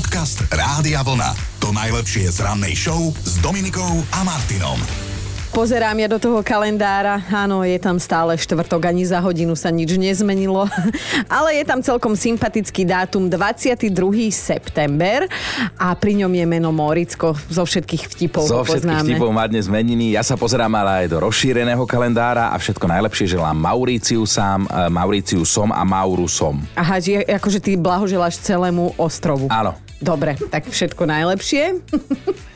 Podcast 0.00 0.48
Rádia 0.48 1.04
Vlna. 1.04 1.36
To 1.60 1.76
najlepšie 1.76 2.32
z 2.32 2.40
rannej 2.40 2.72
show 2.72 3.12
s 3.20 3.36
Dominikou 3.44 4.00
a 4.16 4.24
Martinom. 4.24 4.80
Pozerám 5.52 5.92
ja 6.00 6.08
do 6.08 6.16
toho 6.16 6.40
kalendára, 6.40 7.20
áno, 7.28 7.60
je 7.60 7.76
tam 7.76 8.00
stále 8.00 8.32
štvrtok, 8.32 8.88
ani 8.88 9.04
za 9.04 9.20
hodinu 9.20 9.52
sa 9.52 9.68
nič 9.68 10.00
nezmenilo, 10.00 10.64
ale 11.28 11.60
je 11.60 11.64
tam 11.68 11.84
celkom 11.84 12.16
sympatický 12.16 12.88
dátum 12.88 13.28
22. 13.28 13.92
september 14.32 15.28
a 15.76 15.92
pri 15.92 16.24
ňom 16.24 16.32
je 16.32 16.44
meno 16.48 16.72
Moricko 16.72 17.36
zo 17.52 17.68
všetkých 17.68 18.08
vtipov. 18.08 18.48
Zo 18.48 18.64
všetkých 18.64 19.04
vtipov 19.04 19.28
má 19.36 19.44
dnes 19.52 19.68
meniny. 19.68 20.16
Ja 20.16 20.24
sa 20.24 20.40
pozerám 20.40 20.80
ale 20.80 21.04
aj 21.04 21.06
do 21.12 21.28
rozšíreného 21.28 21.84
kalendára 21.84 22.48
a 22.48 22.56
všetko 22.56 22.88
najlepšie 22.88 23.36
želám 23.36 23.52
Mauriciu 23.52 24.24
sám, 24.24 24.64
eh, 24.64 24.88
Mauriciu 24.88 25.44
som 25.44 25.68
a 25.68 25.84
Mauru 25.84 26.24
som. 26.24 26.56
Aha, 26.72 26.96
že 27.04 27.20
akože 27.20 27.60
ty 27.60 27.76
blahoželáš 27.76 28.40
celému 28.40 28.96
ostrovu. 28.96 29.44
Áno. 29.52 29.89
Dobre, 30.00 30.32
tak 30.48 30.64
všetko 30.64 31.04
najlepšie. 31.04 31.76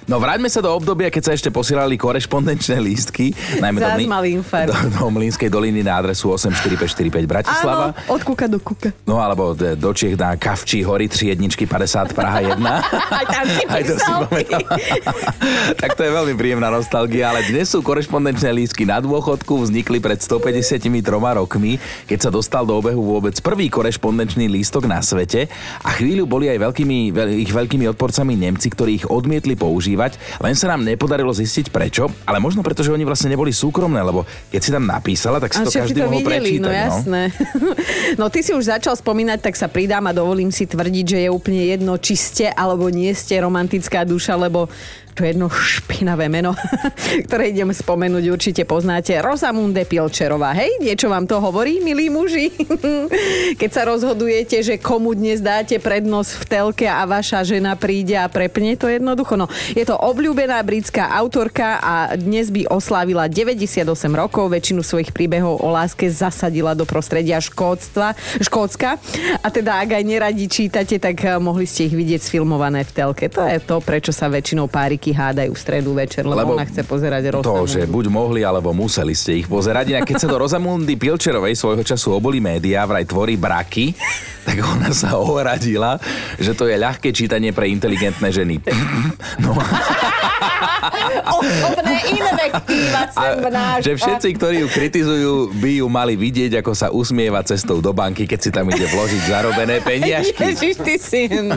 No 0.05 0.21
vráťme 0.21 0.53
sa 0.53 0.61
do 0.61 0.69
obdobia, 0.69 1.09
keď 1.09 1.23
sa 1.25 1.33
ešte 1.33 1.49
posielali 1.49 1.97
korešpondenčné 1.97 2.77
lístky, 2.77 3.33
najmä 3.57 3.81
do, 3.81 3.89
infarkt. 4.29 4.69
do, 4.69 4.77
do 5.01 5.09
Mlínskej 5.09 5.49
doliny 5.49 5.81
na 5.81 5.97
adresu 5.97 6.29
84545 6.37 7.25
Bratislava. 7.25 7.97
Áno, 7.97 8.12
od 8.12 8.21
kuka 8.21 8.45
do 8.45 8.61
kuka. 8.61 8.93
No 9.09 9.17
alebo 9.17 9.57
do 9.57 9.91
Čiech 9.97 10.21
na 10.21 10.37
Kavčí 10.37 10.85
hory 10.85 11.09
3 11.09 11.33
jedničky 11.33 11.65
50 11.65 12.12
Praha 12.12 12.45
1. 12.45 12.61
Aj 13.21 13.27
tam 13.33 13.47
si 13.48 13.62
Aj 13.65 13.83
to 13.83 13.95
si 13.97 14.12
tak 15.83 15.97
to 15.97 16.03
je 16.05 16.11
veľmi 16.12 16.34
príjemná 16.37 16.69
nostalgia, 16.69 17.33
ale 17.33 17.41
dnes 17.48 17.73
sú 17.73 17.81
korešpondenčné 17.81 18.53
lístky 18.53 18.84
na 18.84 19.01
dôchodku, 19.01 19.65
vznikli 19.65 20.05
pred 20.05 20.21
153 20.21 20.84
rokmi, 21.09 21.81
keď 22.05 22.29
sa 22.29 22.31
dostal 22.31 22.69
do 22.69 22.77
obehu 22.77 23.01
vôbec 23.01 23.33
prvý 23.41 23.73
korešpondenčný 23.73 24.53
lístok 24.53 24.84
na 24.84 25.01
svete 25.01 25.48
a 25.81 25.89
chvíľu 25.97 26.29
boli 26.29 26.53
aj 26.53 26.61
veľkými, 26.61 26.98
veľ, 27.09 27.29
ich 27.41 27.53
veľkými 27.53 27.89
odporcami 27.97 28.37
Nemci, 28.37 28.69
ktorí 28.69 28.93
ich 29.01 29.07
odmietli 29.09 29.57
používať, 29.95 30.19
len 30.43 30.55
sa 30.59 30.66
nám 30.75 30.83
nepodarilo 30.83 31.31
zistiť 31.31 31.70
prečo, 31.70 32.11
ale 32.27 32.42
možno 32.42 32.67
preto, 32.67 32.83
že 32.83 32.91
oni 32.91 33.06
vlastne 33.06 33.31
neboli 33.31 33.55
súkromné, 33.55 34.03
lebo 34.03 34.27
keď 34.50 34.61
si 34.61 34.70
tam 34.75 34.84
napísala, 34.84 35.39
tak 35.39 35.55
si 35.55 35.62
A 35.62 35.64
to 35.64 35.70
každý 35.70 36.03
to 36.03 36.11
mohol 36.11 36.19
videli, 36.19 36.59
prečítať. 36.59 36.64
no 36.67 36.70
jasné. 36.70 37.23
No. 38.20 38.28
ty 38.28 38.42
si 38.42 38.53
už 38.53 38.69
začal 38.69 38.95
spomínať, 38.98 39.39
tak 39.41 39.55
sa 39.55 39.70
pridám 39.70 40.05
a 40.06 40.12
dovolím 40.12 40.50
si 40.50 40.67
tvrdiť, 40.67 41.06
že 41.06 41.19
je 41.27 41.28
úplne 41.31 41.62
jedno, 41.62 41.95
či 41.98 42.15
ste 42.15 42.47
alebo 42.50 42.91
nie 42.91 43.11
ste 43.15 43.39
romantická 43.41 44.03
duša, 44.03 44.34
lebo 44.39 44.67
to 45.15 45.23
je 45.23 45.31
jedno 45.31 45.47
špinavé 45.47 46.27
meno, 46.27 46.59
ktoré 47.31 47.55
idem 47.55 47.70
spomenúť, 47.70 48.25
určite 48.34 48.62
poznáte. 48.67 49.15
Rosamunde 49.23 49.87
Pilčerová, 49.87 50.51
hej? 50.59 50.83
Niečo 50.83 51.06
vám 51.06 51.31
to 51.31 51.39
hovorí, 51.39 51.79
milí 51.79 52.11
muži? 52.11 52.51
Keď 53.61 53.71
sa 53.71 53.87
rozhodujete, 53.87 54.59
že 54.67 54.75
komu 54.83 55.15
dnes 55.15 55.39
dáte 55.39 55.79
prednosť 55.79 56.31
v 56.34 56.45
telke 56.51 56.87
a 56.91 57.06
vaša 57.06 57.47
žena 57.47 57.79
príde 57.79 58.19
a 58.19 58.27
prepne 58.27 58.75
to 58.75 58.91
jednoducho. 58.91 59.39
No, 59.39 59.47
je 59.71 59.87
to 59.87 59.95
obľúbená 59.95 60.59
britská 60.67 61.15
autorka 61.15 61.78
a 61.78 62.19
dnes 62.19 62.51
by 62.51 62.67
oslávila 62.67 63.31
98 63.31 63.87
rokov, 64.11 64.51
väčšinu 64.51 64.83
svojich 64.83 65.15
príbehov 65.15 65.62
o 65.62 65.69
láske 65.71 66.11
zasadila 66.11 66.75
do 66.75 66.83
prostredia 66.83 67.39
Škótstva, 67.39 68.19
Škótska. 68.43 68.99
A 69.43 69.47
teda, 69.53 69.78
ak 69.78 69.95
aj 69.95 70.05
neradi 70.05 70.51
čítate, 70.51 70.99
tak 70.99 71.23
eh, 71.23 71.39
mohli 71.39 71.69
ste 71.69 71.87
ich 71.87 71.95
vidieť 71.95 72.19
sfilmované 72.19 72.83
v 72.83 72.91
telke. 72.91 73.27
To 73.31 73.45
je 73.47 73.61
to, 73.62 73.78
prečo 73.78 74.11
sa 74.11 74.27
väčšinou 74.33 74.67
páriky 74.67 75.03
hádajú 75.12 75.52
v 75.52 75.60
stredu 75.60 75.91
večer, 75.92 76.24
lebo, 76.24 76.41
lebo 76.41 76.50
ona 76.56 76.64
chce 76.64 76.86
pozerať 76.86 77.34
To, 77.34 77.42
Rosamundu. 77.42 77.69
že 77.69 77.80
buď 77.84 78.05
mohli, 78.08 78.41
alebo 78.47 78.70
museli 78.72 79.12
ste 79.12 79.42
ich 79.42 79.50
pozerať. 79.50 79.92
Inak 79.92 80.08
keď 80.08 80.16
sa 80.24 80.28
do 80.30 80.38
Rozamundy 80.41 80.94
Pilčerovej 80.97 81.58
svojho 81.58 81.83
času 81.83 82.16
oboli 82.16 82.41
médiá, 82.41 82.88
vraj 82.88 83.05
tvorí 83.05 83.34
braky, 83.36 83.92
tak 84.45 84.61
ona 84.61 84.92
sa 84.92 85.17
ohradila, 85.17 85.97
že 86.37 86.53
to 86.53 86.69
je 86.69 86.77
ľahké 86.77 87.11
čítanie 87.11 87.50
pre 87.50 87.67
inteligentné 87.67 88.28
ženy. 88.31 88.61
No, 89.41 89.56
Osobné 91.25 91.97
invektíva 92.12 93.09
sem 93.09 93.33
a 93.41 93.41
vnáša. 93.41 93.83
že 93.83 93.92
všetci, 93.97 94.28
ktorí 94.37 94.56
ju 94.65 94.69
kritizujú, 94.69 95.32
by 95.56 95.71
ju 95.81 95.87
mali 95.88 96.15
vidieť, 96.15 96.60
ako 96.60 96.72
sa 96.77 96.93
usmieva 96.93 97.41
cestou 97.41 97.81
do 97.81 97.91
banky, 97.91 98.28
keď 98.28 98.38
si 98.41 98.50
tam 98.53 98.69
ide 98.69 98.84
vložiť 98.84 99.22
zarobené 99.25 99.81
peniažky. 99.81 100.53
Ježiš, 100.53 100.76
ty 100.84 100.94
syn. 101.00 101.56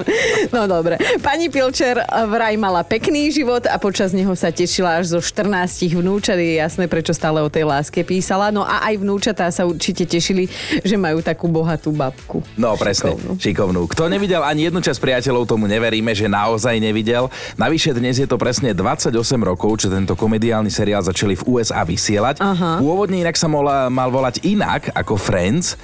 No 0.55 0.63
dobre. 0.65 0.95
Pani 1.19 1.51
Pilčer 1.51 1.99
vraj 2.31 2.55
mala 2.55 2.87
pekný 2.87 3.27
život 3.29 3.67
a 3.67 3.75
počas 3.75 4.15
neho 4.15 4.31
sa 4.33 4.49
tešila 4.49 5.03
až 5.03 5.17
zo 5.17 5.19
14 5.19 5.91
vnúčat. 5.91 6.39
Je 6.39 6.57
jasné, 6.57 6.87
prečo 6.87 7.11
stále 7.11 7.43
o 7.43 7.49
tej 7.51 7.67
láske 7.67 8.07
písala. 8.07 8.49
No 8.49 8.63
a 8.63 8.87
aj 8.87 8.95
vnúčatá 9.03 9.51
sa 9.51 9.67
určite 9.67 10.07
tešili, 10.07 10.47
že 10.81 10.95
majú 10.95 11.19
takú 11.19 11.51
bohatú 11.51 11.91
babku. 11.91 12.39
No 12.55 12.76
presne, 12.77 13.17
Šikovnú. 13.17 13.31
šikovnú. 13.41 13.81
Kto 13.89 14.07
nevidel 14.07 14.41
ani 14.45 14.69
jednu 14.69 14.79
časť 14.79 14.99
priateľov, 15.01 15.49
tomu 15.49 15.65
neveríme, 15.65 16.13
že 16.13 16.29
naozaj 16.29 16.77
nevidel. 16.77 17.27
Navyše 17.57 17.97
dnes 17.97 18.21
je 18.21 18.27
to 18.29 18.37
presne 18.39 18.71
28 18.71 19.11
rokov, 19.41 19.81
čo 19.81 19.87
tento 19.89 20.13
komediálny 20.13 20.69
seriál 20.69 21.01
začali 21.01 21.35
v 21.35 21.43
USA 21.57 21.81
vysielať. 21.83 22.39
Aha. 22.39 22.79
Pôvodne 22.79 23.25
inak 23.25 23.35
sa 23.35 23.49
mal, 23.49 23.89
mal 23.89 24.09
volať 24.13 24.45
inak 24.45 24.93
ako 24.93 25.17
Friends. 25.17 25.75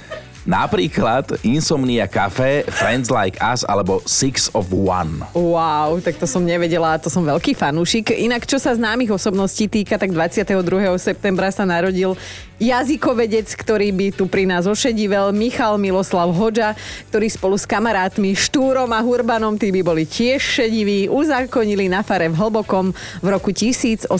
Napríklad 0.44 1.40
Insomnia 1.40 2.04
Café, 2.04 2.68
Friends 2.68 3.08
Like 3.08 3.40
Us 3.40 3.64
alebo 3.64 4.04
Six 4.04 4.52
of 4.52 4.68
One. 4.76 5.24
Wow, 5.32 6.04
tak 6.04 6.20
to 6.20 6.28
som 6.28 6.44
nevedela, 6.44 7.00
to 7.00 7.08
som 7.08 7.24
veľký 7.24 7.56
fanúšik. 7.56 8.12
Inak, 8.12 8.44
čo 8.44 8.60
sa 8.60 8.76
známych 8.76 9.08
osobností 9.08 9.72
týka, 9.72 9.96
tak 9.96 10.12
22. 10.12 10.60
septembra 11.00 11.48
sa 11.48 11.64
narodil 11.64 12.12
jazykovedec, 12.60 13.56
ktorý 13.56 13.88
by 13.96 14.06
tu 14.12 14.28
pri 14.28 14.44
nás 14.44 14.68
ošedivel, 14.68 15.32
Michal 15.32 15.80
Miloslav 15.80 16.28
Hoďa, 16.28 16.76
ktorý 17.08 17.26
spolu 17.32 17.56
s 17.56 17.64
kamarátmi 17.64 18.36
Štúrom 18.36 18.92
a 18.92 19.00
Hurbanom, 19.00 19.56
tí 19.56 19.72
by 19.72 19.80
boli 19.80 20.04
tiež 20.04 20.44
šediví, 20.60 21.08
uzákonili 21.08 21.88
na 21.88 22.04
fare 22.04 22.28
v 22.28 22.36
Hlbokom 22.36 22.92
v 23.24 23.26
roku 23.32 23.48
1843 23.48 24.12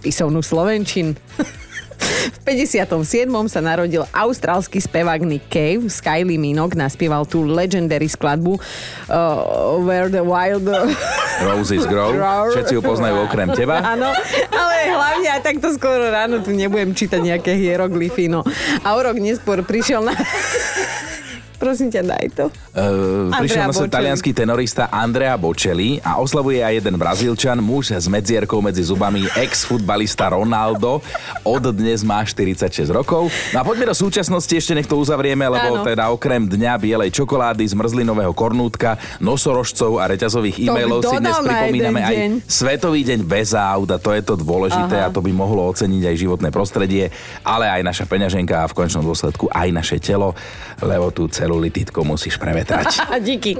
spisovnú 0.00 0.40
Slovenčin. 0.40 1.12
V 1.98 2.38
57. 2.46 3.28
sa 3.50 3.60
narodil 3.60 4.04
austrálsky 4.10 4.78
spevák 4.78 5.22
Nick 5.26 5.48
Cave. 5.48 5.86
Kylie 5.88 6.38
Minogue 6.38 6.74
naspieval 6.74 7.24
tú 7.24 7.46
legendary 7.46 8.10
skladbu 8.10 8.58
uh, 8.58 9.78
Where 9.82 10.10
the 10.10 10.22
Wild... 10.22 10.66
Roses 11.42 11.84
Grow. 11.90 12.14
Všetci 12.52 12.78
ju 12.78 12.82
poznajú 12.82 13.26
okrem 13.26 13.50
teba. 13.54 13.82
Áno, 13.94 14.10
ale 14.52 14.76
hlavne 14.90 15.28
aj 15.32 15.42
takto 15.42 15.72
skoro 15.74 16.10
ráno 16.10 16.42
tu 16.44 16.54
nebudem 16.54 16.92
čítať 16.94 17.20
nejaké 17.22 17.52
hieroglyfy. 17.56 18.28
No. 18.30 18.44
A 18.82 18.88
o 18.94 19.00
rok 19.00 19.16
neskôr 19.18 19.62
prišiel 19.64 20.04
na... 20.04 20.12
Prosím 21.62 21.94
ťa, 21.94 22.02
daj 22.02 22.26
to. 22.34 22.44
Uh, 22.74 23.30
prišiel 23.38 23.70
na 23.70 23.86
talianský 23.86 24.34
tenorista 24.34 24.90
Andrea 24.90 25.38
Bocelli 25.38 26.02
a 26.02 26.18
oslavuje 26.18 26.58
aj 26.58 26.82
jeden 26.82 26.98
brazílčan, 26.98 27.62
muž 27.62 27.94
s 27.94 28.10
medzierkou 28.10 28.58
medzi 28.58 28.82
zubami, 28.82 29.30
ex-futbalista 29.38 30.34
Ronaldo. 30.34 30.98
Od 31.46 31.64
dnes 31.70 32.02
má 32.02 32.18
46 32.26 32.90
rokov. 32.90 33.30
No 33.54 33.56
a 33.60 33.62
poďme 33.62 33.94
do 33.94 33.96
súčasnosti, 33.96 34.50
ešte 34.50 34.74
nech 34.74 34.90
to 34.90 34.98
uzavrieme, 34.98 35.46
lebo 35.46 35.78
Áno. 35.78 35.86
teda 35.86 36.10
okrem 36.10 36.50
dňa 36.50 36.82
bielej 36.82 37.14
čokolády, 37.14 37.62
zmrzlinového 37.70 38.34
kornútka, 38.34 38.98
nosorožcov 39.22 40.02
a 40.02 40.10
reťazových 40.10 40.66
e-mailov 40.66 41.06
si 41.06 41.14
dnes 41.14 41.38
pripomíname 41.46 42.00
aj. 42.02 42.14
Svetový 42.50 43.06
deň 43.06 43.22
bez 43.22 43.54
aut 43.54 43.86
a 43.86 44.02
to 44.02 44.10
je 44.10 44.22
to 44.26 44.34
dôležité 44.34 44.98
Aha. 44.98 45.06
a 45.06 45.14
to 45.14 45.22
by 45.22 45.30
mohlo 45.30 45.70
oceniť 45.70 46.10
aj 46.10 46.16
životné 46.18 46.48
prostredie, 46.50 47.14
ale 47.46 47.70
aj 47.70 47.86
naša 47.86 48.04
peňaženka 48.10 48.66
a 48.66 48.66
v 48.66 48.74
končnom 48.74 49.06
dôsledku 49.06 49.46
aj 49.46 49.68
naše 49.70 50.02
telo, 50.02 50.34
lebo 50.82 51.14
tú 51.14 51.30
celulititku 51.52 52.00
musíš 52.00 52.40
prevetrať. 52.40 53.04
Díky. 53.28 53.52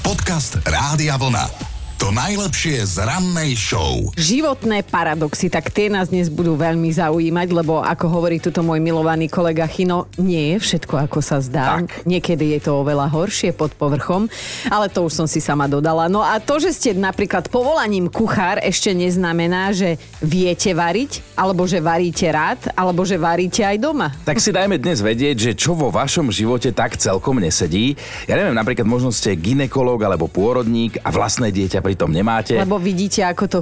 Podcast 0.00 0.56
Rádia 0.64 1.20
Vlna. 1.20 1.71
To 2.02 2.10
najlepšie 2.10 2.82
z 2.82 2.98
rannej 2.98 3.54
show. 3.54 4.10
Životné 4.18 4.82
paradoxy, 4.82 5.46
tak 5.46 5.70
tie 5.70 5.86
nás 5.86 6.10
dnes 6.10 6.26
budú 6.26 6.58
veľmi 6.58 6.90
zaujímať, 6.90 7.54
lebo 7.54 7.78
ako 7.78 8.18
hovorí 8.18 8.42
tuto 8.42 8.58
môj 8.58 8.82
milovaný 8.82 9.30
kolega 9.30 9.70
Chino, 9.70 10.10
nie 10.18 10.50
je 10.50 10.56
všetko 10.58 10.98
ako 10.98 11.22
sa 11.22 11.38
zdá. 11.38 11.78
Tak. 11.78 12.02
Niekedy 12.02 12.58
je 12.58 12.66
to 12.66 12.82
oveľa 12.82 13.06
horšie 13.06 13.54
pod 13.54 13.78
povrchom, 13.78 14.26
ale 14.66 14.90
to 14.90 15.06
už 15.06 15.14
som 15.14 15.26
si 15.30 15.38
sama 15.38 15.70
dodala. 15.70 16.10
No 16.10 16.26
a 16.26 16.42
to, 16.42 16.58
že 16.58 16.74
ste 16.74 16.90
napríklad 16.90 17.46
povolaním 17.46 18.10
kuchár 18.10 18.58
ešte 18.58 18.90
neznamená, 18.90 19.70
že 19.70 19.94
viete 20.18 20.74
variť, 20.74 21.22
alebo 21.38 21.70
že 21.70 21.78
varíte 21.78 22.26
rád, 22.34 22.66
alebo 22.74 23.06
že 23.06 23.14
varíte 23.14 23.62
aj 23.62 23.78
doma. 23.78 24.10
Tak 24.26 24.42
si 24.42 24.50
dajme 24.50 24.74
dnes 24.74 24.98
vedieť, 24.98 25.36
že 25.38 25.52
čo 25.54 25.78
vo 25.78 25.86
vašom 25.94 26.34
živote 26.34 26.74
tak 26.74 26.98
celkom 26.98 27.38
nesedí. 27.38 27.94
Ja 28.26 28.34
neviem, 28.34 28.58
napríklad 28.58 28.90
možno 28.90 29.14
ste 29.14 29.38
ginekolog 29.38 30.02
alebo 30.02 30.26
pôrodník 30.26 30.98
a 31.06 31.14
vlastné 31.14 31.54
dieťa 31.54 31.91
pritom 31.92 32.08
nemáte. 32.08 32.56
Lebo 32.56 32.80
vidíte, 32.80 33.20
ako 33.20 33.44
to 33.46 33.58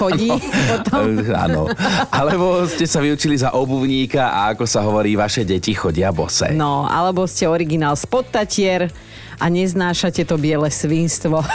chodí 0.00 0.32
potom. 0.72 1.20
Eh, 1.20 1.36
Áno. 1.36 1.68
Alebo 2.08 2.64
ste 2.64 2.88
sa 2.88 3.04
vyučili 3.04 3.36
za 3.36 3.52
obuvníka 3.52 4.32
a 4.32 4.56
ako 4.56 4.64
sa 4.64 4.80
hovorí, 4.80 5.12
vaše 5.12 5.44
deti 5.44 5.76
chodia 5.76 6.08
bose. 6.08 6.48
No, 6.56 6.88
alebo 6.88 7.28
ste 7.28 7.44
originál 7.44 7.92
z 7.92 8.08
podtatier 8.08 8.88
a 9.36 9.46
neznášate 9.52 10.24
to 10.24 10.40
biele 10.40 10.72
svinstvo. 10.72 11.44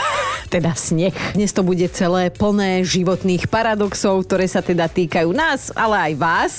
teda 0.54 0.70
sneh. 0.78 1.10
Dnes 1.34 1.50
to 1.50 1.66
bude 1.66 1.82
celé 1.90 2.30
plné 2.30 2.86
životných 2.86 3.50
paradoxov, 3.50 4.22
ktoré 4.22 4.46
sa 4.46 4.62
teda 4.62 4.86
týkajú 4.86 5.34
nás, 5.34 5.74
ale 5.74 5.98
aj 5.98 6.12
vás. 6.14 6.52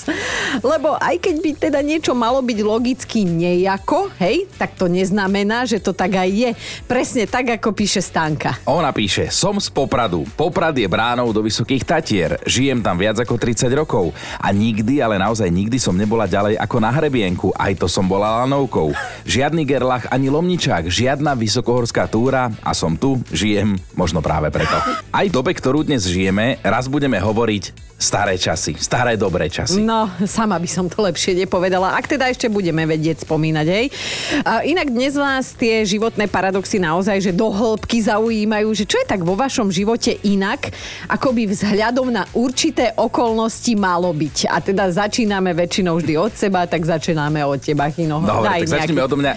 Lebo 0.60 1.00
aj 1.00 1.16
keď 1.16 1.36
by 1.40 1.50
teda 1.56 1.80
niečo 1.80 2.12
malo 2.12 2.44
byť 2.44 2.58
logicky 2.60 3.24
nejako, 3.24 4.12
hej, 4.20 4.44
tak 4.60 4.76
to 4.76 4.84
neznamená, 4.92 5.64
že 5.64 5.80
to 5.80 5.96
tak 5.96 6.12
aj 6.12 6.28
je. 6.28 6.50
Presne 6.84 7.24
tak, 7.24 7.56
ako 7.56 7.72
píše 7.72 8.04
Stanka. 8.04 8.60
Ona 8.68 8.92
píše, 8.92 9.32
som 9.32 9.56
z 9.56 9.72
Popradu. 9.72 10.28
Poprad 10.36 10.76
je 10.76 10.84
bránou 10.84 11.32
do 11.32 11.40
Vysokých 11.40 11.88
Tatier. 11.88 12.36
Žijem 12.44 12.84
tam 12.84 13.00
viac 13.00 13.16
ako 13.16 13.40
30 13.40 13.72
rokov. 13.72 14.12
A 14.36 14.52
nikdy, 14.52 15.00
ale 15.00 15.16
naozaj 15.16 15.48
nikdy 15.48 15.80
som 15.80 15.96
nebola 15.96 16.28
ďalej 16.28 16.60
ako 16.60 16.76
na 16.84 16.92
hrebienku. 16.92 17.48
Aj 17.56 17.72
to 17.72 17.88
som 17.88 18.04
bola 18.04 18.44
lanovkou. 18.44 18.92
Žiadny 19.24 19.64
gerlach 19.64 20.04
ani 20.12 20.28
lomničák, 20.28 20.84
žiadna 20.92 21.32
vysokohorská 21.32 22.04
túra 22.12 22.52
a 22.60 22.76
som 22.76 22.92
tu, 22.92 23.16
žijem, 23.32 23.80
možno 23.94 24.24
práve 24.24 24.50
preto. 24.50 24.76
Aj 25.12 25.26
dobe, 25.30 25.54
ktorú 25.54 25.86
dnes 25.86 26.08
žijeme, 26.08 26.58
raz 26.64 26.90
budeme 26.90 27.20
hovoriť 27.20 27.86
staré 27.96 28.36
časy, 28.36 28.76
staré 28.76 29.16
dobré 29.16 29.48
časy. 29.48 29.80
No, 29.80 30.12
sama 30.28 30.60
by 30.60 30.68
som 30.68 30.84
to 30.84 31.00
lepšie 31.00 31.32
nepovedala. 31.32 31.96
Ak 31.96 32.04
teda 32.04 32.28
ešte 32.28 32.52
budeme 32.52 32.84
vedieť 32.84 33.24
spomínať, 33.24 33.66
hej. 33.72 33.86
A 34.44 34.60
inak 34.68 34.92
dnes 34.92 35.16
vás 35.16 35.56
tie 35.56 35.80
životné 35.80 36.28
paradoxy 36.28 36.76
naozaj, 36.76 37.24
že 37.24 37.32
do 37.32 37.48
hĺbky 37.48 38.04
zaujímajú, 38.04 38.68
že 38.76 38.84
čo 38.84 39.00
je 39.00 39.08
tak 39.08 39.24
vo 39.24 39.32
vašom 39.32 39.72
živote 39.72 40.20
inak, 40.28 40.76
ako 41.08 41.32
by 41.32 41.42
vzhľadom 41.48 42.12
na 42.12 42.28
určité 42.36 42.92
okolnosti 43.00 43.72
malo 43.72 44.12
byť. 44.12 44.52
A 44.52 44.60
teda 44.60 44.92
začíname 44.92 45.56
väčšinou 45.56 45.96
vždy 45.96 46.20
od 46.20 46.32
seba, 46.36 46.68
tak 46.68 46.84
začíname 46.84 47.40
od 47.48 47.64
teba, 47.64 47.88
Chino. 47.88 48.20
No, 48.20 48.44
Daj 48.44 48.68
tak 48.68 48.84
začneme 48.84 49.00
odo 49.08 49.16
mňa. 49.16 49.32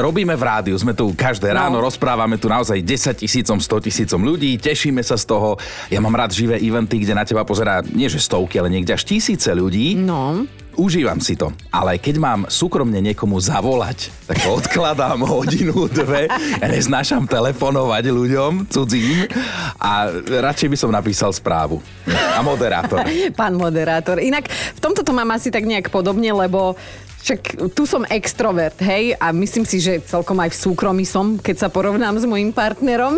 Robíme 0.00 0.32
v 0.40 0.42
rádiu, 0.42 0.76
sme 0.80 0.96
tu 0.96 1.12
každé 1.12 1.52
no. 1.52 1.60
ráno, 1.60 1.76
rozprávame 1.84 2.40
tu 2.40 2.48
naozaj 2.48 2.80
10 2.80 3.20
tisícom, 3.20 3.60
100 3.64 3.86
tisícom 3.88 4.20
ľudí, 4.20 4.60
tešíme 4.60 5.00
sa 5.00 5.16
z 5.16 5.24
toho. 5.24 5.56
Ja 5.88 6.04
mám 6.04 6.12
rád 6.12 6.36
živé 6.36 6.60
eventy, 6.60 7.00
kde 7.00 7.16
na 7.16 7.24
teba 7.24 7.48
pozerá 7.48 7.80
nie 7.80 8.06
že 8.12 8.20
stovky, 8.20 8.60
ale 8.60 8.68
niekde 8.68 8.92
až 8.92 9.08
tisíce 9.08 9.48
ľudí. 9.48 9.96
No. 9.96 10.44
Užívam 10.74 11.22
si 11.22 11.38
to, 11.38 11.54
ale 11.70 12.02
keď 12.02 12.18
mám 12.18 12.40
súkromne 12.50 12.98
niekomu 12.98 13.38
zavolať, 13.38 14.10
tak 14.26 14.42
to 14.42 14.58
odkladám 14.58 15.22
hodinu, 15.22 15.86
dve. 15.86 16.26
Ja 16.58 16.66
neznášam 16.66 17.30
telefonovať 17.30 18.10
ľuďom 18.10 18.66
cudzím 18.66 19.30
a 19.78 20.10
radšej 20.26 20.68
by 20.74 20.76
som 20.78 20.90
napísal 20.90 21.30
správu. 21.30 21.78
A 22.10 22.42
moderátor. 22.42 23.06
Pán 23.38 23.54
moderátor. 23.54 24.18
Inak 24.18 24.50
v 24.50 24.80
tomto 24.82 25.06
to 25.06 25.14
mám 25.14 25.30
asi 25.30 25.54
tak 25.54 25.62
nejak 25.62 25.94
podobne, 25.94 26.34
lebo 26.34 26.74
však 27.24 27.72
tu 27.72 27.88
som 27.88 28.04
extrovert, 28.04 28.76
hej, 28.84 29.16
a 29.16 29.32
myslím 29.32 29.64
si, 29.64 29.80
že 29.80 30.04
celkom 30.04 30.36
aj 30.44 30.52
v 30.52 30.60
súkromí 30.60 31.08
som, 31.08 31.40
keď 31.40 31.56
sa 31.56 31.68
porovnám 31.72 32.20
s 32.20 32.28
mojim 32.28 32.52
partnerom. 32.52 33.16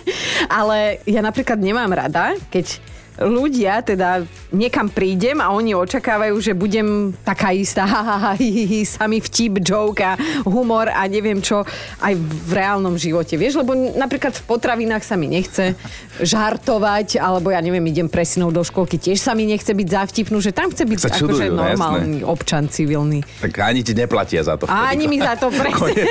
Ale 0.48 1.04
ja 1.04 1.20
napríklad 1.20 1.60
nemám 1.60 1.92
rada, 1.92 2.32
keď 2.48 2.80
ľudia, 3.26 3.82
teda 3.82 4.26
niekam 4.52 4.90
prídem 4.90 5.40
a 5.40 5.50
oni 5.54 5.72
očakávajú, 5.72 6.36
že 6.42 6.52
budem 6.52 7.12
taká 7.24 7.54
istá, 7.54 7.86
ha, 7.92 8.00
ha, 8.02 8.16
ha, 8.18 8.32
hi, 8.36 8.66
hi, 8.66 8.80
sami 8.84 9.22
vtip, 9.22 9.62
joke 9.62 10.02
a 10.02 10.18
humor 10.46 10.90
a 10.90 11.06
neviem 11.06 11.40
čo 11.40 11.64
aj 12.02 12.14
v 12.18 12.50
reálnom 12.52 12.94
živote. 12.98 13.38
Vieš, 13.38 13.62
lebo 13.64 13.74
napríklad 13.74 14.34
v 14.36 14.44
potravinách 14.46 15.02
sa 15.02 15.14
mi 15.16 15.30
nechce 15.30 15.74
žartovať, 16.32 17.18
alebo 17.18 17.50
ja 17.50 17.60
neviem, 17.62 17.82
idem 17.88 18.08
presinúť 18.08 18.52
do 18.52 18.62
školky, 18.62 18.98
tiež 18.98 19.18
sa 19.18 19.32
mi 19.32 19.48
nechce 19.48 19.70
byť 19.72 19.88
zavtipnú, 19.88 20.38
že 20.42 20.52
tam 20.52 20.70
chce 20.70 20.84
byť 20.84 20.98
akože 21.18 21.44
normálny 21.50 22.20
jasné. 22.22 22.28
občan 22.28 22.64
civilný. 22.68 23.20
Tak 23.40 23.52
ani 23.62 23.80
ti 23.82 23.92
neplatia 23.96 24.44
za 24.44 24.56
to. 24.58 24.68
Ani 24.68 25.08
mi 25.08 25.18
za 25.18 25.34
to 25.38 25.48
presne. 25.60 26.08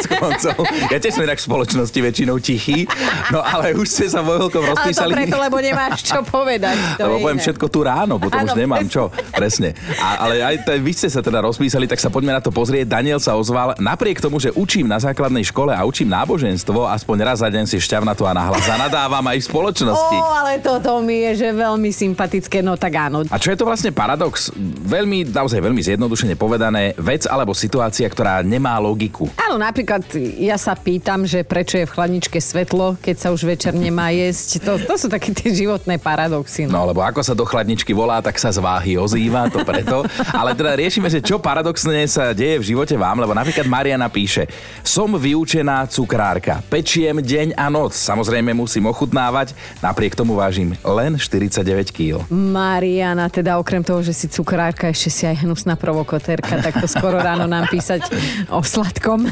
Ja 0.89 0.97
tiež 0.97 1.13
som 1.15 1.23
inak 1.23 1.39
v 1.39 1.45
spoločnosti 1.45 1.99
väčšinou 2.01 2.37
tichý, 2.41 2.89
no 3.29 3.41
ale 3.41 3.77
už 3.77 3.87
ste 3.87 4.05
sa 4.09 4.23
vo 4.25 4.37
veľkom 4.47 4.63
rozpísali. 4.75 5.11
Ale 5.11 5.13
to 5.13 5.17
preto, 5.17 5.37
lebo 5.37 5.57
nemáš 5.61 6.01
čo 6.05 6.19
povedať. 6.25 6.77
To 7.01 7.09
Lebo 7.09 7.25
poviem 7.25 7.39
všetko 7.41 7.65
tu 7.67 7.79
ráno, 7.81 8.21
potom 8.21 8.45
ano, 8.45 8.53
už 8.53 8.57
nemám 8.57 8.85
presne. 8.85 8.93
čo. 8.93 9.03
Presne. 9.33 9.69
A, 9.97 10.07
ale 10.27 10.35
aj 10.45 10.55
t- 10.63 10.77
vy 10.77 10.91
ste 10.93 11.09
sa 11.09 11.25
teda 11.25 11.41
rozpísali, 11.41 11.89
tak 11.89 11.97
sa 11.97 12.13
poďme 12.13 12.37
na 12.37 12.41
to 12.43 12.53
pozrieť. 12.53 12.85
Daniel 12.85 13.17
sa 13.17 13.33
ozval. 13.33 13.73
Napriek 13.81 14.21
tomu, 14.21 14.37
že 14.37 14.53
učím 14.53 14.85
na 14.85 15.01
základnej 15.01 15.41
škole 15.47 15.73
a 15.73 15.81
učím 15.81 16.11
náboženstvo, 16.13 16.85
aspoň 16.85 17.17
raz 17.25 17.41
za 17.41 17.49
deň 17.49 17.65
si 17.65 17.81
to 17.81 18.23
a 18.29 18.33
nahlas 18.37 18.61
zanadávam 18.69 19.25
aj 19.25 19.37
v 19.41 19.45
spoločnosti. 19.49 20.17
Ó, 20.21 20.29
ale 20.45 20.61
toto 20.61 21.01
mi 21.01 21.25
je, 21.25 21.41
že 21.41 21.49
veľmi 21.49 21.89
sympatické, 21.89 22.61
no 22.61 22.77
tak 22.77 22.93
áno. 23.01 23.25
A 23.27 23.37
čo 23.41 23.49
je 23.49 23.57
to 23.57 23.65
vlastne 23.65 23.89
paradox? 23.89 24.53
Veľmi, 24.85 25.25
naozaj 25.25 25.57
veľmi 25.57 25.81
zjednodušene 25.81 26.37
povedané, 26.37 26.93
vec 27.01 27.25
alebo 27.25 27.57
situácia, 27.57 28.05
ktorá 28.05 28.45
nemá 28.45 28.77
logiku. 28.77 29.25
Áno, 29.41 29.57
napríklad 29.57 30.05
ja 30.37 30.55
sa 30.61 30.77
pýtam, 30.77 31.25
že 31.25 31.41
prečo 31.41 31.81
je 31.81 31.89
v 31.89 31.93
chladničke 31.97 32.37
svetlo, 32.37 32.99
keď 33.01 33.15
sa 33.17 33.27
už 33.33 33.41
večer 33.47 33.73
nemá 33.73 34.13
jesť. 34.13 34.61
To, 34.61 34.77
to 34.77 34.95
sú 35.01 35.07
také 35.09 35.33
tie 35.33 35.49
životné 35.49 35.97
paradoxy. 35.97 36.69
No. 36.69 36.80
no 36.80 36.80
lebo 36.85 37.01
ako 37.03 37.21
sa 37.21 37.33
do 37.37 37.45
chladničky 37.45 37.91
volá, 37.93 38.21
tak 38.21 38.37
sa 38.37 38.49
z 38.49 38.59
váhy 38.61 38.97
ozýva, 38.97 39.49
to 39.49 39.61
preto. 39.65 40.03
Ale 40.33 40.53
teda 40.53 40.77
riešime, 40.77 41.07
že 41.07 41.23
čo 41.23 41.37
paradoxne 41.37 42.05
sa 42.09 42.31
deje 42.31 42.61
v 42.61 42.67
živote 42.73 42.95
vám, 42.97 43.21
lebo 43.21 43.33
napríklad 43.35 43.67
Mariana 43.67 44.07
píše, 44.07 44.47
som 44.81 45.11
vyučená 45.13 45.85
cukrárka, 45.87 46.63
pečiem 46.67 47.19
deň 47.21 47.57
a 47.57 47.67
noc, 47.67 47.93
samozrejme 47.93 48.53
musím 48.55 48.89
ochutnávať, 48.89 49.53
napriek 49.79 50.17
tomu 50.17 50.37
vážim 50.37 50.73
len 50.81 51.17
49 51.17 51.91
kg. 51.91 52.25
Mariana, 52.31 53.27
teda 53.27 53.57
okrem 53.61 53.83
toho, 53.83 54.01
že 54.01 54.13
si 54.15 54.25
cukrárka, 54.31 54.89
ešte 54.89 55.09
si 55.09 55.23
aj 55.27 55.45
hnusná 55.45 55.75
provokotérka, 55.75 56.59
tak 56.61 56.79
to 56.79 56.87
skoro 56.89 57.19
ráno 57.19 57.45
nám 57.45 57.67
písať 57.69 58.07
o 58.49 58.61
sladkom. 58.63 59.27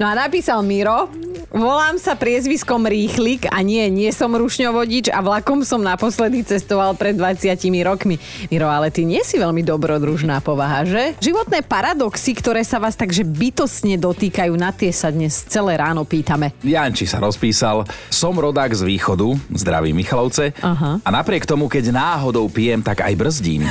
No 0.00 0.04
a 0.06 0.12
napísal 0.16 0.62
Miro, 0.62 1.08
volám 1.50 2.00
sa 2.00 2.18
priezviskom 2.18 2.86
Rýchlik 2.86 3.46
a 3.50 3.62
nie, 3.62 3.86
nie 3.92 4.10
som 4.10 4.34
rušňovodič 4.34 5.10
a 5.10 5.22
vlakom 5.22 5.62
som 5.62 5.82
naposledy 5.82 6.42
cestoval 6.42 6.98
pred 6.98 7.14
20 7.14 7.56
rokmi. 7.86 8.18
Miro, 8.50 8.66
ale 8.70 8.90
ty 8.90 9.06
nie 9.06 9.22
si 9.22 9.38
veľmi 9.38 9.62
dobrodružná 9.62 10.42
povaha, 10.42 10.82
že? 10.86 11.14
Životné 11.22 11.62
paradoxy, 11.66 12.34
ktoré 12.34 12.66
sa 12.66 12.82
vás 12.82 12.98
takže 12.98 13.22
bytosne 13.22 13.98
dotýkajú, 14.00 14.52
na 14.56 14.74
tie 14.74 14.90
sa 14.90 15.10
dnes 15.10 15.46
celé 15.46 15.78
ráno 15.78 16.02
pýtame. 16.02 16.54
Janči 16.62 17.06
sa 17.06 17.22
rozpísal, 17.22 17.86
som 18.10 18.34
rodák 18.34 18.72
z 18.74 18.82
východu, 18.86 19.34
zdraví 19.54 19.94
Michalovce, 19.94 20.56
Aha. 20.62 20.98
a 21.00 21.08
napriek 21.10 21.46
tomu, 21.46 21.70
keď 21.70 21.94
náhodou 21.94 22.48
pijem, 22.50 22.82
tak 22.82 23.04
aj 23.06 23.14
brzdím. 23.14 23.64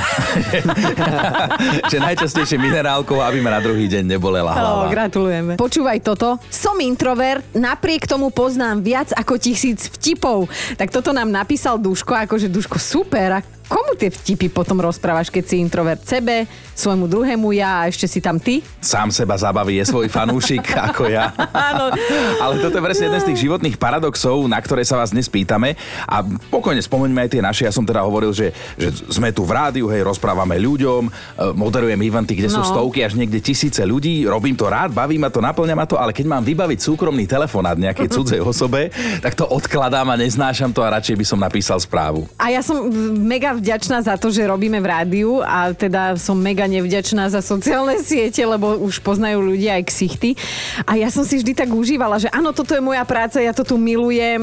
že 1.92 1.98
najčastejšie 1.98 2.56
minerálkou, 2.58 3.20
aby 3.20 3.38
ma 3.40 3.54
na 3.56 3.60
druhý 3.62 3.86
deň 3.88 4.04
nebolela 4.06 4.52
hlava. 4.52 4.86
Oh, 4.86 4.92
gratulujeme. 4.92 5.52
Počúvaj 5.58 5.98
toto. 6.02 6.38
Som 6.50 6.78
introvert, 6.82 7.44
napriek 7.66 8.06
tomu 8.06 8.30
poznám 8.30 8.86
viac 8.86 9.10
ako 9.10 9.34
tisíc 9.42 9.90
vtipov. 9.90 10.46
Tak 10.78 10.94
toto 10.94 11.10
nám 11.10 11.34
napísal 11.34 11.82
Duško, 11.82 12.14
akože 12.14 12.46
Duško 12.46 12.78
super. 12.78 13.42
Komu 13.66 13.98
tie 13.98 14.14
vtipy 14.14 14.46
potom 14.46 14.78
rozprávaš, 14.78 15.26
keď 15.26 15.44
si 15.50 15.58
introvert 15.58 15.98
sebe, 16.06 16.46
svojmu 16.78 17.10
druhému 17.10 17.50
ja 17.58 17.82
a 17.82 17.88
ešte 17.90 18.06
si 18.06 18.22
tam 18.22 18.38
ty? 18.38 18.62
Sám 18.78 19.10
seba 19.10 19.34
zabaví, 19.34 19.82
je 19.82 19.90
svoj 19.90 20.06
fanúšik 20.06 20.62
ako 20.92 21.10
ja. 21.10 21.34
Áno. 21.50 21.90
Ale 22.38 22.62
toto 22.62 22.78
je 22.78 22.86
presne 22.86 23.10
jeden 23.10 23.18
z 23.18 23.26
tých 23.34 23.42
životných 23.48 23.74
paradoxov, 23.74 24.46
na 24.46 24.62
ktoré 24.62 24.86
sa 24.86 24.94
vás 24.94 25.10
dnes 25.10 25.26
pýtame. 25.26 25.74
A 26.06 26.22
pokojne 26.22 26.78
spomeňme 26.78 27.26
aj 27.26 27.30
tie 27.34 27.42
naše. 27.42 27.66
Ja 27.66 27.74
som 27.74 27.82
teda 27.82 28.06
hovoril, 28.06 28.30
že, 28.30 28.54
že 28.78 28.94
sme 29.10 29.34
tu 29.34 29.42
v 29.42 29.58
rádiu, 29.58 29.90
hej, 29.90 30.06
rozprávame 30.06 30.62
ľuďom, 30.62 31.02
e, 31.08 31.10
moderujem 31.58 31.98
eventy, 31.98 32.38
kde 32.38 32.54
no. 32.54 32.62
sú 32.62 32.70
stovky 32.70 33.02
až 33.02 33.18
niekde 33.18 33.42
tisíce 33.42 33.82
ľudí. 33.82 34.30
Robím 34.30 34.54
to 34.54 34.70
rád, 34.70 34.94
baví 34.94 35.18
ma 35.18 35.26
to, 35.26 35.42
naplňa 35.42 35.74
ma 35.74 35.90
to, 35.90 35.98
ale 35.98 36.14
keď 36.14 36.26
mám 36.30 36.46
vybaviť 36.46 36.78
súkromný 36.86 37.26
telefonát 37.26 37.74
nejakej 37.74 38.12
cudzej 38.14 38.40
osobe, 38.46 38.94
tak 39.18 39.34
to 39.34 39.42
odkladám 39.42 40.06
a 40.14 40.14
neznášam 40.14 40.70
to 40.70 40.86
a 40.86 40.94
radšej 40.94 41.18
by 41.18 41.24
som 41.26 41.38
napísal 41.42 41.82
správu. 41.82 42.30
A 42.38 42.54
ja 42.54 42.62
som 42.62 42.78
mega 43.18 43.55
vďačná 43.58 44.04
za 44.04 44.14
to, 44.20 44.28
že 44.30 44.46
robíme 44.46 44.78
v 44.78 44.86
rádiu 44.86 45.40
a 45.40 45.72
teda 45.72 46.16
som 46.20 46.36
mega 46.36 46.68
nevďačná 46.68 47.28
za 47.32 47.40
sociálne 47.40 47.98
siete, 48.04 48.44
lebo 48.44 48.76
už 48.80 49.00
poznajú 49.00 49.42
ľudia 49.42 49.80
aj 49.80 49.84
ksichty. 49.88 50.38
A 50.84 51.00
ja 51.00 51.08
som 51.08 51.24
si 51.24 51.40
vždy 51.40 51.56
tak 51.56 51.72
užívala, 51.72 52.20
že 52.20 52.28
áno, 52.30 52.52
toto 52.52 52.76
je 52.76 52.82
moja 52.84 53.02
práca, 53.08 53.40
ja 53.40 53.56
to 53.56 53.64
tu 53.64 53.80
milujem, 53.80 54.42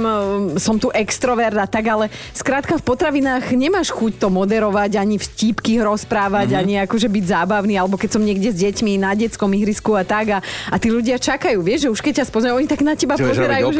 som 0.57 0.81
tu 0.81 0.89
extrovert 0.91 1.55
a 1.57 1.67
tak, 1.69 1.85
ale 1.87 2.09
skrátka 2.33 2.75
v 2.77 2.83
potravinách 2.83 3.53
nemáš 3.53 3.93
chuť 3.93 4.19
to 4.19 4.27
moderovať, 4.33 4.97
ani 4.97 5.21
vtípky 5.21 5.79
rozprávať, 5.79 6.53
mm-hmm. 6.53 6.63
ani 6.65 6.73
akože 6.83 7.07
byť 7.07 7.25
zábavný, 7.29 7.77
alebo 7.77 7.95
keď 7.95 8.19
som 8.19 8.23
niekde 8.23 8.49
s 8.49 8.57
deťmi 8.57 8.97
na 8.97 9.13
detskom 9.13 9.53
ihrisku 9.53 9.93
a 9.93 10.03
tak 10.03 10.25
a, 10.35 10.39
a 10.71 10.75
tí 10.81 10.89
ľudia 10.89 11.21
čakajú, 11.21 11.61
vieš, 11.61 11.87
že 11.87 11.89
už 11.93 11.99
keď 12.01 12.13
ťa 12.23 12.25
spoznajú, 12.29 12.53
oni 12.57 12.69
tak 12.69 12.81
na 12.81 12.97
teba 12.97 13.15
čo, 13.15 13.29
pozerajú. 13.29 13.69
Že, 13.69 13.77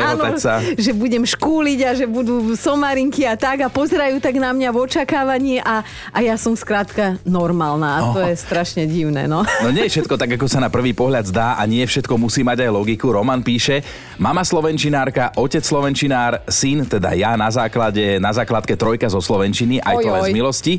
a 0.00 0.14
áno, 0.16 0.24
sa. 0.40 0.62
že 0.62 0.90
budem 0.96 1.22
škúliť 1.26 1.78
a 1.84 1.90
že 1.94 2.06
budú 2.08 2.56
somarinky 2.56 3.26
a 3.28 3.34
tak 3.36 3.62
a 3.64 3.68
pozerajú 3.68 4.22
tak 4.22 4.38
na 4.38 4.50
mňa 4.54 4.69
v 4.70 4.82
očakávaní 4.82 5.58
a, 5.58 5.82
a 6.10 6.18
ja 6.18 6.34
som 6.34 6.54
skrátka 6.54 7.18
normálna. 7.22 7.88
A 7.90 8.00
to 8.10 8.18
Oh. 8.20 8.26
je 8.26 8.36
strašne 8.36 8.84
divné, 8.84 9.24
no. 9.24 9.42
No 9.62 9.68
nie 9.70 9.86
je 9.86 9.96
všetko 9.96 10.14
tak, 10.14 10.34
ako 10.34 10.46
sa 10.46 10.58
na 10.58 10.68
prvý 10.68 10.92
pohľad 10.92 11.26
zdá 11.26 11.54
a 11.54 11.62
nie 11.64 11.82
všetko 11.82 12.14
musí 12.14 12.42
mať 12.42 12.66
aj 12.66 12.70
logiku. 12.70 13.10
Roman 13.10 13.40
píše, 13.40 13.80
mama 14.16 14.42
slovenčinárka, 14.42 15.32
otec 15.34 15.62
slovenčinár, 15.62 16.44
syn, 16.46 16.84
teda 16.84 17.14
ja 17.14 17.34
na 17.34 17.48
základe, 17.48 18.18
na 18.18 18.30
základke 18.30 18.76
trojka 18.76 19.08
zo 19.08 19.18
slovenčiny, 19.18 19.80
aj 19.80 19.96
to 19.98 20.08
Oj, 20.08 20.14
len 20.14 20.22
oj. 20.22 20.28
z 20.28 20.34
milosti. 20.34 20.74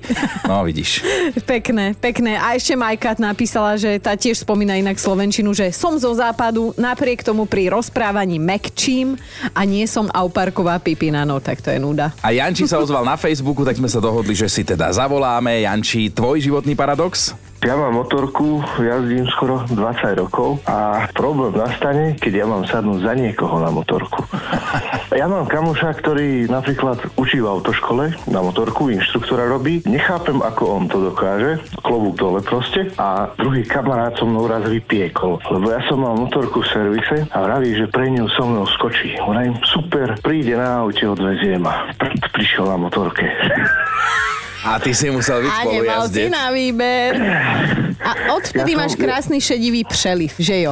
No 0.46 0.62
vidíš. 0.62 1.02
Pekné, 1.52 1.98
pekné. 1.98 2.38
A 2.38 2.54
ešte 2.54 2.78
Majka 2.78 3.18
napísala, 3.18 3.76
že 3.76 3.98
tá 3.98 4.14
tiež 4.14 4.46
spomína 4.46 4.78
inak 4.78 4.96
Slovenčinu, 4.96 5.52
že 5.52 5.74
som 5.74 5.98
zo 5.98 6.14
západu, 6.14 6.72
napriek 6.78 7.26
tomu 7.26 7.50
pri 7.50 7.68
rozprávaní 7.68 8.38
mekčím 8.38 9.18
a 9.52 9.66
nie 9.66 9.84
som 9.90 10.08
auparková 10.08 10.78
pipina, 10.78 11.26
no 11.26 11.42
tak 11.42 11.60
to 11.60 11.74
je 11.74 11.82
nuda. 11.82 12.14
A 12.22 12.30
Janči 12.32 12.70
sa 12.70 12.78
ozval 12.78 13.02
na 13.02 13.18
Facebooku, 13.18 13.66
tak 13.66 13.81
sme 13.82 13.90
sa 13.90 13.98
dohodli, 13.98 14.38
že 14.38 14.46
si 14.46 14.62
teda 14.62 14.94
zavoláme. 14.94 15.66
Janči, 15.66 16.14
tvoj 16.14 16.38
životný 16.38 16.78
paradox? 16.78 17.34
Ja 17.62 17.78
mám 17.78 17.94
motorku, 17.94 18.66
jazdím 18.82 19.30
skoro 19.30 19.62
20 19.70 20.18
rokov 20.18 20.58
a 20.66 21.06
problém 21.14 21.54
nastane, 21.54 22.18
keď 22.18 22.42
ja 22.42 22.46
mám 22.50 22.66
sadnúť 22.66 23.06
za 23.06 23.14
niekoho 23.14 23.62
na 23.62 23.70
motorku. 23.70 24.26
Ja 25.12 25.28
mám 25.28 25.44
kamoša, 25.44 26.00
ktorý 26.00 26.48
napríklad 26.48 27.04
učí 27.20 27.44
v 27.44 27.52
autoškole 27.52 28.16
na 28.32 28.40
motorku, 28.40 28.88
inštruktora 28.96 29.44
robí. 29.44 29.84
Nechápem, 29.84 30.40
ako 30.40 30.64
on 30.72 30.84
to 30.88 31.04
dokáže, 31.04 31.60
klobúk 31.84 32.16
dole 32.16 32.40
proste. 32.40 32.88
A 32.96 33.28
druhý 33.36 33.68
kamarát 33.68 34.16
so 34.16 34.24
mnou 34.24 34.48
raz 34.48 34.64
vypiekol, 34.64 35.44
lebo 35.52 35.68
ja 35.68 35.84
som 35.92 36.00
mal 36.00 36.16
motorku 36.16 36.64
v 36.64 36.72
servise 36.72 37.28
a 37.28 37.38
vraví, 37.44 37.76
že 37.76 37.92
pre 37.92 38.08
ňu 38.08 38.24
so 38.32 38.48
mnou 38.48 38.64
skočí. 38.72 39.20
Hovorím, 39.20 39.60
super, 39.68 40.16
príde 40.24 40.56
na 40.56 40.80
aute, 40.80 41.04
odvezie 41.04 41.60
ma. 41.60 41.92
Pr- 42.00 42.16
prišiel 42.32 42.72
na 42.72 42.80
motorke. 42.80 43.28
A 44.62 44.78
ty 44.78 44.94
si 44.94 45.10
musel 45.10 45.42
byť 45.42 45.52
A 45.52 45.62
nemal 45.66 46.04
si 46.06 46.30
na 46.30 46.54
výber. 46.54 47.18
A 48.02 48.34
odvtedy 48.34 48.74
Ja 48.74 48.78
som- 48.78 48.82
máš 48.82 48.94
krásny 48.96 49.38
šedivý 49.38 49.82
přeliv, 49.84 50.34
že 50.36 50.62
jo? 50.62 50.72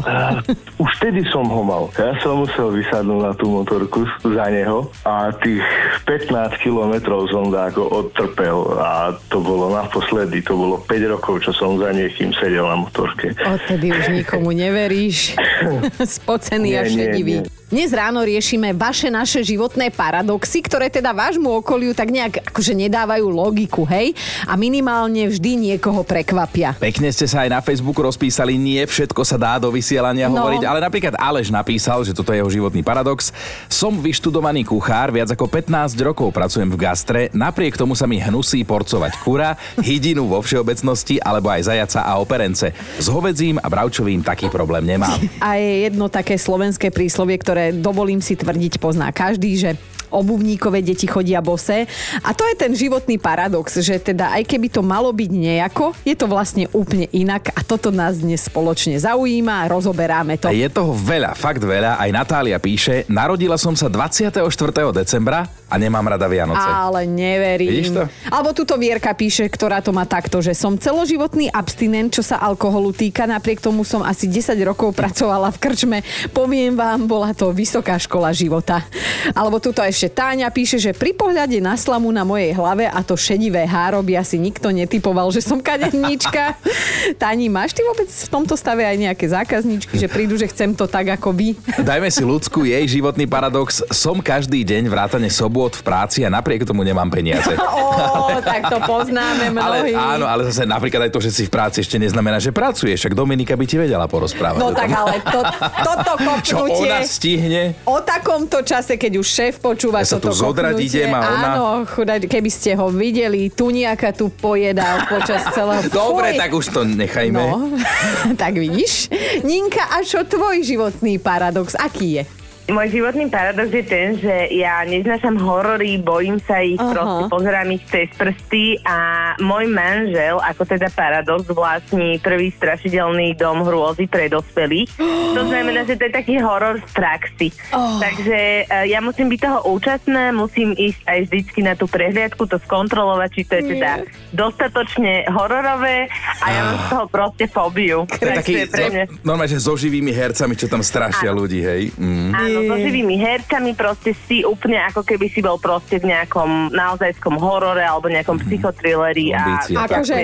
Už 0.78 0.90
vtedy 0.98 1.22
som 1.30 1.46
ho 1.46 1.62
mal. 1.62 1.90
Ja 1.94 2.18
som 2.22 2.42
musel 2.42 2.70
vysadnúť 2.72 3.22
na 3.22 3.34
tú 3.34 3.50
motorku 3.52 4.02
za 4.20 4.46
neho 4.50 4.90
a 5.04 5.30
tých 5.36 5.62
15 6.06 6.30
kilometrov 6.60 7.30
som 7.30 7.50
ako 7.50 7.82
odtrpel 7.86 8.58
a 8.78 8.90
to 9.28 9.42
bolo 9.42 9.70
naposledy, 9.70 10.42
to 10.42 10.54
bolo 10.54 10.82
5 10.82 11.06
rokov, 11.08 11.42
čo 11.42 11.54
som 11.54 11.78
za 11.78 11.90
niekým 11.90 12.34
sedel 12.34 12.66
na 12.66 12.82
motorke. 12.82 13.34
Odtedy 13.36 13.90
už 13.90 14.06
nikomu 14.12 14.50
neveríš. 14.50 15.38
Spocený 16.18 16.78
a 16.78 16.82
Nie, 16.82 16.90
nie, 16.90 16.94
šedivý. 16.94 17.34
nie. 17.42 17.59
Dnes 17.70 17.94
ráno 17.94 18.26
riešime 18.26 18.74
vaše 18.74 19.14
naše 19.14 19.46
životné 19.46 19.94
paradoxy, 19.94 20.66
ktoré 20.66 20.90
teda 20.90 21.14
vášmu 21.14 21.62
okoliu 21.62 21.94
tak 21.94 22.10
nejak 22.10 22.42
akože 22.50 22.74
nedávajú 22.74 23.30
logiku, 23.30 23.86
hej? 23.86 24.18
A 24.50 24.58
minimálne 24.58 25.30
vždy 25.30 25.70
niekoho 25.70 26.02
prekvapia. 26.02 26.74
Pekne 26.82 27.14
ste 27.14 27.30
sa 27.30 27.46
aj 27.46 27.54
na 27.54 27.62
Facebooku 27.62 28.02
rozpísali, 28.02 28.58
nie 28.58 28.82
všetko 28.82 29.22
sa 29.22 29.38
dá 29.38 29.62
do 29.62 29.70
vysielania 29.70 30.26
No. 30.26 30.42
hovoriť, 30.42 30.66
ale 30.66 30.82
napríklad 30.82 31.14
Aleš 31.22 31.54
napísal, 31.54 32.02
že 32.02 32.10
toto 32.10 32.34
je 32.34 32.42
jeho 32.42 32.50
životný 32.50 32.82
paradox. 32.82 33.30
Som 33.70 34.02
vyštudovaný 34.02 34.66
kuchár, 34.66 35.14
viac 35.14 35.30
ako 35.30 35.46
15 35.46 35.94
rokov 36.02 36.34
pracujem 36.34 36.74
v 36.74 36.78
gastre, 36.90 37.22
napriek 37.38 37.78
tomu 37.78 37.94
sa 37.94 38.10
mi 38.10 38.18
hnusí 38.18 38.66
porcovať 38.66 39.14
kura, 39.22 39.54
hydinu 39.78 40.26
vo 40.26 40.42
všeobecnosti 40.42 41.22
alebo 41.22 41.54
aj 41.54 41.70
zajaca 41.70 42.02
a 42.02 42.18
operence. 42.18 42.74
S 42.98 43.06
hovedzím 43.14 43.62
a 43.62 43.70
bravčovým 43.70 44.26
taký 44.26 44.50
problém 44.50 44.90
nemám. 44.90 45.22
A 45.46 45.62
je 45.62 45.86
jedno 45.86 46.10
také 46.10 46.34
slovenské 46.34 46.90
príslovie, 46.90 47.38
ktoré 47.38 47.59
dovolím 47.76 48.24
si 48.24 48.40
tvrdiť 48.40 48.80
pozná 48.80 49.12
každý, 49.12 49.56
že 49.60 49.72
obuvníkové 50.10 50.82
deti 50.82 51.06
chodia 51.06 51.40
bose. 51.40 51.86
A 52.26 52.30
to 52.34 52.44
je 52.50 52.56
ten 52.58 52.74
životný 52.74 53.22
paradox, 53.22 53.78
že 53.80 54.02
teda 54.02 54.34
aj 54.42 54.44
keby 54.50 54.68
to 54.74 54.82
malo 54.82 55.14
byť 55.14 55.30
nejako, 55.30 55.94
je 56.02 56.18
to 56.18 56.26
vlastne 56.26 56.66
úplne 56.74 57.06
inak 57.14 57.54
a 57.54 57.62
toto 57.62 57.94
nás 57.94 58.18
dnes 58.18 58.42
spoločne 58.42 58.98
zaujíma 58.98 59.66
a 59.66 59.70
rozoberáme 59.70 60.42
to. 60.42 60.50
Je 60.50 60.66
toho 60.70 60.98
veľa, 60.98 61.38
fakt 61.38 61.62
veľa. 61.62 62.02
Aj 62.02 62.10
Natália 62.10 62.58
píše, 62.58 63.06
narodila 63.06 63.56
som 63.56 63.78
sa 63.78 63.88
24. 63.88 64.42
decembra 64.90 65.46
a 65.70 65.76
nemám 65.78 66.02
rada 66.02 66.26
Vianoce. 66.26 66.66
Ale 66.66 67.06
neverím. 67.06 67.70
Vidíš 67.70 67.90
to? 67.94 68.04
Alebo 68.34 68.50
tuto 68.58 68.74
Vierka 68.82 69.14
píše, 69.14 69.46
ktorá 69.46 69.86
to 69.86 69.94
má 69.94 70.10
takto, 70.10 70.42
že 70.42 70.58
som 70.58 70.74
celoživotný 70.74 71.54
abstinent, 71.54 72.10
čo 72.10 72.26
sa 72.26 72.42
alkoholu 72.42 72.90
týka, 72.90 73.30
napriek 73.30 73.62
tomu 73.62 73.86
som 73.86 74.02
asi 74.02 74.26
10 74.26 74.58
rokov 74.66 74.98
pracovala 74.98 75.54
v 75.54 75.62
krčme. 75.62 75.98
Poviem 76.34 76.74
vám, 76.74 77.06
bola 77.06 77.38
to 77.38 77.49
vysoká 77.52 77.98
škola 78.00 78.32
života. 78.32 78.86
Alebo 79.34 79.62
tuto 79.62 79.84
ešte 79.84 80.10
Táňa 80.10 80.50
píše, 80.50 80.78
že 80.80 80.92
pri 80.96 81.14
pohľade 81.14 81.60
na 81.60 81.76
slamu 81.76 82.10
na 82.10 82.24
mojej 82.24 82.56
hlave 82.56 82.88
a 82.88 83.00
to 83.06 83.16
šedivé 83.16 83.64
háro 83.66 84.02
by 84.02 84.20
asi 84.20 84.40
nikto 84.40 84.72
netypoval, 84.72 85.30
že 85.30 85.44
som 85.44 85.60
kadeníčka. 85.60 86.56
Táni, 87.22 87.48
máš 87.52 87.76
ty 87.76 87.82
vôbec 87.86 88.10
v 88.10 88.30
tomto 88.30 88.56
stave 88.58 88.86
aj 88.86 88.98
nejaké 88.98 89.26
zákazníčky, 89.30 89.96
že 90.00 90.08
prídu, 90.10 90.36
že 90.36 90.50
chcem 90.50 90.74
to 90.74 90.90
tak 90.90 91.20
ako 91.20 91.34
vy? 91.36 91.56
Dajme 91.82 92.10
si 92.10 92.24
ľudskú, 92.26 92.66
jej 92.66 92.86
životný 92.88 93.26
paradox. 93.30 93.82
Som 93.92 94.20
každý 94.24 94.64
deň 94.64 94.90
vrátane 94.90 95.30
sobot 95.30 95.78
v 95.80 95.84
práci 95.86 96.24
a 96.26 96.30
napriek 96.32 96.66
tomu 96.66 96.82
nemám 96.84 97.10
peniaze. 97.12 97.54
Ó, 97.60 98.40
tak 98.42 98.70
to 98.70 98.78
poznáme 98.86 99.52
Ale 99.56 99.90
mnohí. 99.90 99.94
áno, 99.94 100.26
ale 100.30 100.48
zase 100.50 100.66
napríklad 100.66 101.10
aj 101.10 101.12
to, 101.12 101.20
že 101.22 101.32
si 101.34 101.44
v 101.46 101.52
práci 101.52 101.82
ešte 101.82 101.98
neznamená, 101.98 102.38
že 102.38 102.54
pracuješ. 102.54 103.06
Však 103.06 103.14
Dominika 103.18 103.54
by 103.58 103.66
ti 103.66 103.78
vedela 103.78 104.06
porozprávať. 104.06 104.60
No 104.62 104.72
o 104.72 104.76
tak 104.76 104.90
ale 104.94 105.22
to, 105.24 105.42
toto 105.84 106.12
Čo 106.50 106.66
kopnutie... 106.66 106.90
ona 106.90 107.00
stihne? 107.40 107.64
O 107.86 107.98
takomto 108.00 108.60
čase, 108.62 108.94
keď 108.96 109.12
už 109.16 109.28
šéf 109.28 109.54
počúva 109.58 110.04
Ja 110.04 110.08
sa 110.08 110.20
toto 110.20 110.30
tu 110.30 110.44
zodrať 110.44 110.76
idem 110.76 111.10
a 111.10 111.20
ona- 111.20 111.38
Áno, 111.50 111.66
chudaj, 111.86 112.28
keby 112.28 112.52
ste 112.52 112.76
ho 112.76 112.92
videli, 112.92 113.48
tu 113.48 113.72
nejaká 113.72 114.12
tu 114.12 114.28
pojedal 114.30 115.08
počas 115.08 115.48
celého... 115.50 115.88
Dobre, 115.96 116.36
Fuj. 116.36 116.38
tak 116.38 116.52
už 116.52 116.66
to 116.70 116.82
nechajme. 116.84 117.40
No, 117.40 117.72
tak 118.42 118.54
vidíš. 118.54 119.08
Ninka, 119.42 119.88
a 119.90 120.04
čo 120.04 120.22
tvoj 120.22 120.60
životný 120.62 121.18
paradox? 121.18 121.74
Aký 121.74 122.20
je? 122.20 122.24
Môj 122.70 123.02
životný 123.02 123.34
paradox 123.34 123.74
je 123.74 123.82
ten, 123.82 124.14
že 124.14 124.54
ja 124.54 124.86
neznášam 124.86 125.42
horory, 125.42 125.98
bojím 125.98 126.38
sa 126.38 126.62
ich, 126.62 126.78
Aha. 126.78 126.94
proste 126.94 127.24
pozerám 127.34 127.68
ich 127.74 127.84
cez 127.90 128.08
prsty 128.14 128.78
a 128.86 128.98
môj 129.42 129.66
manžel, 129.74 130.38
ako 130.38 130.70
teda 130.70 130.94
paradox, 130.94 131.50
vlastní 131.50 132.22
prvý 132.22 132.54
strašidelný 132.54 133.34
dom 133.42 133.66
hrôzy 133.66 134.06
pre 134.06 134.30
dospelých. 134.30 134.90
To 135.30 135.46
znamená, 135.46 135.86
že 135.86 135.96
to 135.96 136.10
je 136.10 136.14
taký 136.14 136.36
horor 136.42 136.82
v 136.82 136.90
praxi. 136.90 137.48
Oh. 137.72 138.02
Takže 138.02 138.66
e, 138.66 138.92
ja 138.92 139.00
musím 139.00 139.30
byť 139.30 139.40
toho 139.40 139.60
účastná, 139.72 140.34
musím 140.34 140.74
ísť 140.74 141.06
aj 141.06 141.20
vždycky 141.30 141.60
na 141.64 141.78
tú 141.78 141.86
prehliadku, 141.86 142.50
to 142.50 142.58
skontrolovať, 142.66 143.30
či 143.38 143.42
to 143.46 143.54
je 143.62 143.64
teda 143.78 144.04
dostatočne 144.34 145.30
hororové 145.32 146.10
a 146.44 146.46
ja 146.50 146.62
mám 146.66 146.78
z 146.82 146.86
toho 146.92 147.06
proste 147.08 147.46
fóbiu. 147.46 148.04
Taký, 148.10 148.68
pre 148.68 148.86
mňa... 148.90 149.04
no, 149.22 149.38
normálne, 149.40 149.54
že 149.54 149.64
so 149.64 149.78
živými 149.80 150.12
hercami, 150.12 150.58
čo 150.60 150.68
tam 150.68 150.84
strašia 150.84 151.32
ľudí, 151.32 151.64
hej. 151.64 151.94
Mm. 151.96 152.32
Áno, 152.36 152.59
so 152.68 152.76
živými 152.76 153.16
hercami 153.20 153.72
proste 153.78 154.12
si 154.28 154.44
úplne 154.44 154.82
ako 154.90 155.06
keby 155.06 155.28
si 155.32 155.40
bol 155.40 155.62
proste 155.62 156.02
v 156.02 156.12
nejakom 156.12 156.74
naozajskom 156.74 157.36
horore 157.40 157.84
alebo 157.84 158.12
nejakom 158.12 158.40
psychotrileri 158.44 159.32
a 159.32 159.40
Ambícia. 159.40 159.78
Akože. 159.86 160.16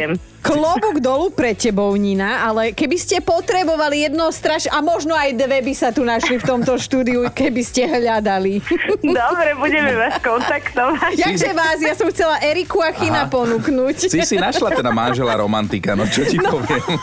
Klobúk 0.46 1.02
dolu 1.02 1.34
pre 1.34 1.58
tebou, 1.58 1.90
Nina, 1.98 2.46
ale 2.46 2.70
keby 2.70 2.98
ste 3.02 3.18
potrebovali 3.18 4.06
jedno 4.06 4.30
straš 4.30 4.70
a 4.70 4.78
možno 4.78 5.18
aj 5.18 5.34
dve 5.34 5.66
by 5.66 5.74
sa 5.74 5.90
tu 5.90 6.06
našli 6.06 6.38
v 6.38 6.46
tomto 6.46 6.78
štúdiu, 6.78 7.26
keby 7.34 7.66
ste 7.66 7.90
hľadali. 7.90 8.62
Dobre, 9.02 9.50
budeme 9.58 9.98
vás 9.98 10.22
kontaktovať. 10.22 11.18
Jakže 11.18 11.50
vás, 11.58 11.78
ja 11.82 11.98
som 11.98 12.06
chcela 12.14 12.38
Eriku 12.46 12.78
a 12.86 12.94
Chyna 12.94 13.26
ponúknuť. 13.26 14.06
Si 14.06 14.22
si 14.22 14.38
našla 14.38 14.78
teda 14.78 14.94
manžela 14.94 15.34
romantika, 15.34 15.98
no 15.98 16.06
čo 16.06 16.22
ti 16.30 16.38
poviem. 16.38 16.94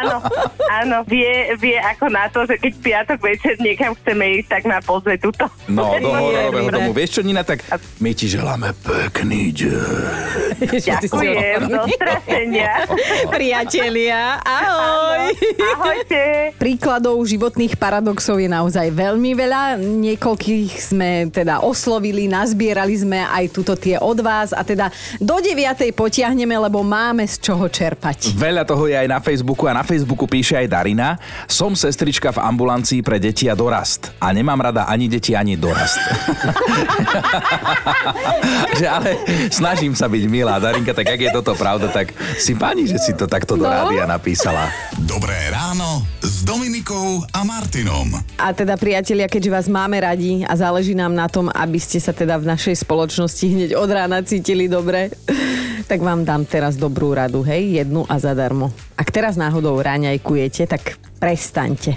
Áno, 0.00 0.24
áno, 0.72 0.96
vie, 1.04 1.52
vie 1.60 1.76
ako 1.76 2.06
na 2.08 2.32
to, 2.32 2.48
že 2.48 2.56
keď 2.56 2.72
piatok 2.80 3.18
večer 3.20 3.60
niekam 3.60 3.92
chceme 4.00 4.40
ísť, 4.40 4.48
tak 4.48 4.62
ma 4.64 4.80
pozve 4.80 5.20
túto. 5.20 5.44
No, 5.68 5.92
do 6.00 6.08
hororového 6.08 6.72
dobre. 6.72 6.76
domu. 6.80 6.90
Vieš 6.96 7.10
čo, 7.20 7.22
Nina, 7.26 7.44
tak 7.44 7.60
my 8.00 8.10
ti 8.16 8.26
želáme 8.32 8.72
pekný 8.80 9.52
deň. 9.52 10.64
Ďakujem, 10.64 11.60
do 11.68 11.82
strašenia. 12.54 12.86
Priatelia, 13.34 14.38
ahoj. 14.42 15.34
Ahojte. 15.74 16.54
Príkladov 16.56 17.18
životných 17.26 17.76
paradoxov 17.76 18.38
je 18.38 18.48
naozaj 18.48 18.88
veľmi 18.94 19.34
veľa. 19.34 19.82
Niekoľkých 19.82 20.70
sme 20.78 21.28
teda 21.34 21.60
oslovili, 21.64 22.30
nazbierali 22.30 22.94
sme 22.94 23.26
aj 23.26 23.44
tuto 23.50 23.74
tie 23.74 23.98
od 23.98 24.18
vás 24.22 24.54
a 24.54 24.62
teda 24.62 24.90
do 25.18 25.42
9. 25.42 25.90
potiahneme, 25.92 26.54
lebo 26.54 26.86
máme 26.86 27.26
z 27.26 27.42
čoho 27.42 27.66
čerpať. 27.66 28.38
Veľa 28.38 28.64
toho 28.64 28.86
je 28.86 28.96
aj 28.96 29.08
na 29.10 29.18
Facebooku 29.18 29.66
a 29.66 29.74
na 29.74 29.84
Facebooku 29.84 30.30
píše 30.30 30.54
aj 30.54 30.70
Darina. 30.70 31.18
Som 31.50 31.74
sestrička 31.74 32.30
v 32.30 32.42
ambulancii 32.42 33.02
pre 33.02 33.18
deti 33.18 33.50
a 33.50 33.58
dorast. 33.58 34.14
A 34.22 34.30
nemám 34.30 34.60
rada 34.60 34.86
ani 34.86 35.10
deti, 35.10 35.34
ani 35.34 35.58
dorast. 35.58 35.98
že 38.78 38.86
ale 38.86 39.18
snažím 39.50 39.96
sa 39.96 40.06
byť 40.06 40.24
milá. 40.28 40.60
Darinka, 40.60 40.94
tak 40.94 41.08
ak 41.08 41.20
je 41.20 41.30
toto 41.34 41.56
pravda, 41.58 41.90
tak 41.90 42.14
si 42.44 42.52
pani, 42.52 42.84
že 42.84 43.00
si 43.00 43.16
to 43.16 43.24
takto 43.24 43.56
do 43.56 43.64
No. 43.64 43.72
rádia 43.72 44.04
napísala. 44.04 44.68
Dobré 45.08 45.48
ráno 45.48 46.04
s 46.20 46.44
Dominikou 46.44 47.24
a 47.32 47.40
Martinom. 47.40 48.20
A 48.36 48.52
teda 48.52 48.76
priatelia, 48.76 49.32
keďže 49.32 49.48
vás 49.48 49.66
máme 49.72 49.96
radi 49.96 50.44
a 50.44 50.52
záleží 50.52 50.92
nám 50.92 51.16
na 51.16 51.24
tom, 51.24 51.48
aby 51.48 51.80
ste 51.80 51.96
sa 52.04 52.12
teda 52.12 52.36
v 52.36 52.52
našej 52.52 52.84
spoločnosti 52.84 53.44
hneď 53.48 53.70
od 53.80 53.88
rána 53.88 54.20
cítili 54.20 54.68
dobre, 54.68 55.08
tak 55.88 56.04
vám 56.04 56.28
dám 56.28 56.44
teraz 56.44 56.76
dobrú 56.76 57.16
radu, 57.16 57.40
hej, 57.40 57.80
jednu 57.80 58.04
a 58.12 58.20
zadarmo. 58.20 58.68
Ak 58.92 59.08
teraz 59.08 59.40
náhodou 59.40 59.80
ráňajkujete, 59.80 60.68
tak 60.68 61.00
prestaňte. 61.16 61.96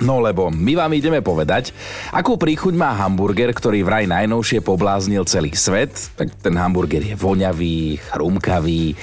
No 0.00 0.22
lebo 0.24 0.48
my 0.48 0.80
vám 0.80 0.96
ideme 0.96 1.20
povedať, 1.20 1.76
akú 2.14 2.40
príchuť 2.40 2.72
má 2.72 2.96
hamburger, 2.96 3.52
ktorý 3.52 3.84
vraj 3.84 4.08
najnovšie 4.08 4.64
pobláznil 4.64 5.28
celý 5.28 5.52
svet. 5.52 5.92
Tak 6.16 6.40
ten 6.40 6.56
hamburger 6.56 7.04
je 7.04 7.18
voňavý, 7.18 8.00
chrumkavý 8.00 8.96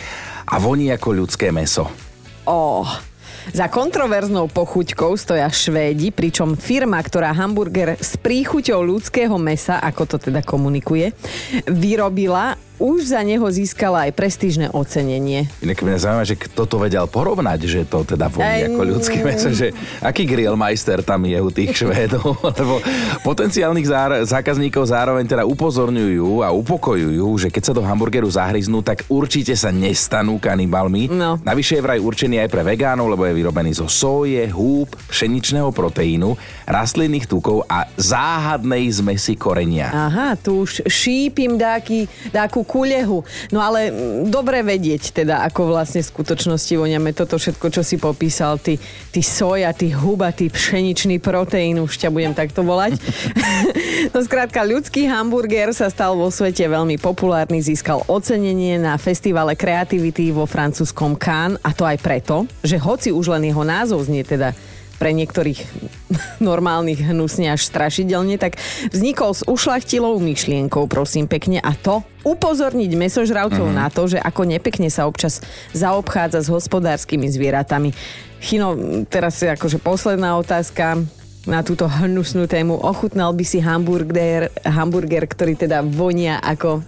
a 0.45 0.55
voní 0.61 0.93
ako 0.93 1.25
ľudské 1.25 1.49
meso. 1.49 1.89
Oh. 2.45 2.85
Za 3.53 3.69
kontroverznou 3.69 4.49
pochuťkou 4.49 5.13
stoja 5.13 5.45
Švédi, 5.53 6.09
pričom 6.09 6.57
firma, 6.57 6.97
ktorá 6.97 7.29
hamburger 7.29 7.93
s 7.93 8.17
príchuťou 8.17 8.81
ľudského 8.81 9.37
mesa, 9.37 9.77
ako 9.85 10.17
to 10.17 10.17
teda 10.17 10.41
komunikuje, 10.41 11.13
vyrobila, 11.69 12.57
už 12.77 13.15
za 13.15 13.23
neho 13.23 13.47
získala 13.47 14.09
aj 14.09 14.11
prestížne 14.11 14.67
ocenenie. 14.75 15.47
Inak 15.63 15.79
mňa 15.79 15.97
zaujíma, 16.03 16.25
že 16.27 16.35
kto 16.35 16.67
to 16.67 16.75
vedel 16.75 17.07
porovnať, 17.07 17.59
že 17.63 17.81
to 17.87 18.03
teda 18.03 18.27
voní 18.27 18.67
ako 18.67 18.81
ľudské 18.83 19.23
meso, 19.23 19.47
že 19.55 19.71
aký 20.03 20.27
grillmeister 20.27 20.99
tam 20.99 21.23
je 21.23 21.39
u 21.39 21.49
tých 21.53 21.71
Švédov, 21.71 22.35
lebo 22.51 22.83
potenciálnych 23.23 23.87
zár- 23.87 24.23
zákazníkov 24.27 24.91
zároveň 24.91 25.23
teda 25.23 25.47
upozorňujú 25.47 26.43
a 26.43 26.51
upokojujú, 26.51 27.27
že 27.39 27.47
keď 27.47 27.63
sa 27.71 27.73
do 27.73 27.85
hamburgeru 27.85 28.27
zahryznú, 28.27 28.83
tak 28.83 29.07
určite 29.07 29.55
sa 29.55 29.71
nestanú 29.71 30.35
kanibalmi. 30.35 31.07
No. 31.07 31.39
Navyše 31.39 31.79
je 31.79 31.85
vraj 31.85 31.99
určený 32.03 32.43
aj 32.43 32.49
pre 32.51 32.67
vegánov, 32.67 33.07
lebo 33.07 33.23
je 33.23 33.37
vyrobený 33.37 33.71
zo 33.79 33.87
soje, 33.87 34.43
húb, 34.51 34.91
pšeničného 35.07 35.71
proteínu, 35.71 36.35
rastlinných 36.67 37.29
tukov 37.29 37.63
a 37.71 37.87
záhadnej 37.95 38.89
zmesi 38.91 39.39
korenia. 39.39 39.93
Aha, 39.93 40.35
tu 40.35 40.67
už 40.67 40.83
šípim 40.89 41.55
dáky, 41.55 42.09
dáku 42.33 42.64
kulehu. 42.65 43.21
No 43.53 43.61
ale 43.61 43.93
mm, 43.93 44.33
dobre 44.33 44.65
vedieť 44.65 45.23
teda, 45.23 45.45
ako 45.47 45.71
vlastne 45.71 46.01
v 46.01 46.11
skutočnosti 46.11 46.73
voňame 46.75 47.13
toto 47.13 47.37
všetko, 47.37 47.71
čo 47.71 47.81
si 47.85 48.01
popísal. 48.01 48.57
Ty, 48.57 48.75
ty 49.13 49.21
soja, 49.21 49.71
ty 49.71 49.93
huba, 49.93 50.33
ty 50.33 50.49
pšeničný 50.49 51.21
proteín, 51.21 51.79
už 51.79 52.01
ťa 52.01 52.09
budem 52.09 52.33
takto 52.33 52.65
volať. 52.65 52.97
no 54.13 54.19
skrátka, 54.25 54.65
ľudský 54.65 55.05
hamburger 55.07 55.71
sa 55.71 55.87
stal 55.87 56.17
vo 56.17 56.27
svete 56.33 56.65
veľmi 56.65 56.97
populárny, 56.97 57.61
získal 57.61 58.03
ocenenie 58.09 58.81
na 58.81 58.97
festivale 58.97 59.53
kreativity 59.53 60.33
vo 60.33 60.49
francúzskom 60.49 61.15
Cannes 61.15 61.61
a 61.61 61.71
to 61.71 61.85
aj 61.85 62.01
preto, 62.01 62.49
že 62.65 62.81
hoci 62.81 63.13
už 63.13 63.37
len 63.37 63.53
jeho 63.53 63.63
názov 63.63 64.03
znie 64.09 64.25
teda 64.25 64.51
pre 64.95 65.11
niektorých 65.11 65.59
normálnych 66.39 67.03
hnusne 67.03 67.51
až 67.51 67.67
strašidelne, 67.67 68.39
tak 68.39 68.59
vznikol 68.91 69.35
s 69.35 69.43
ušlachtilou 69.45 70.17
myšlienkou, 70.21 70.87
prosím 70.87 71.27
pekne, 71.27 71.59
a 71.59 71.75
to 71.75 72.03
upozorniť 72.25 72.91
mesožravcov 72.97 73.65
mm-hmm. 73.69 73.81
na 73.81 73.87
to, 73.93 74.09
že 74.09 74.17
ako 74.17 74.49
nepekne 74.49 74.89
sa 74.89 75.05
občas 75.05 75.43
zaobchádza 75.75 76.45
s 76.45 76.49
hospodárskymi 76.49 77.29
zvieratami. 77.29 77.93
Chino, 78.41 78.77
teraz 79.09 79.41
je 79.41 79.49
akože 79.49 79.81
posledná 79.81 80.37
otázka 80.37 81.01
na 81.45 81.61
túto 81.61 81.85
hnusnú 81.85 82.49
tému. 82.49 82.81
Ochutnal 82.81 83.31
by 83.33 83.45
si 83.45 83.61
hamburger, 83.61 84.49
hamburger 84.65 85.29
ktorý 85.29 85.53
teda 85.53 85.85
vonia 85.85 86.41
ako 86.41 86.81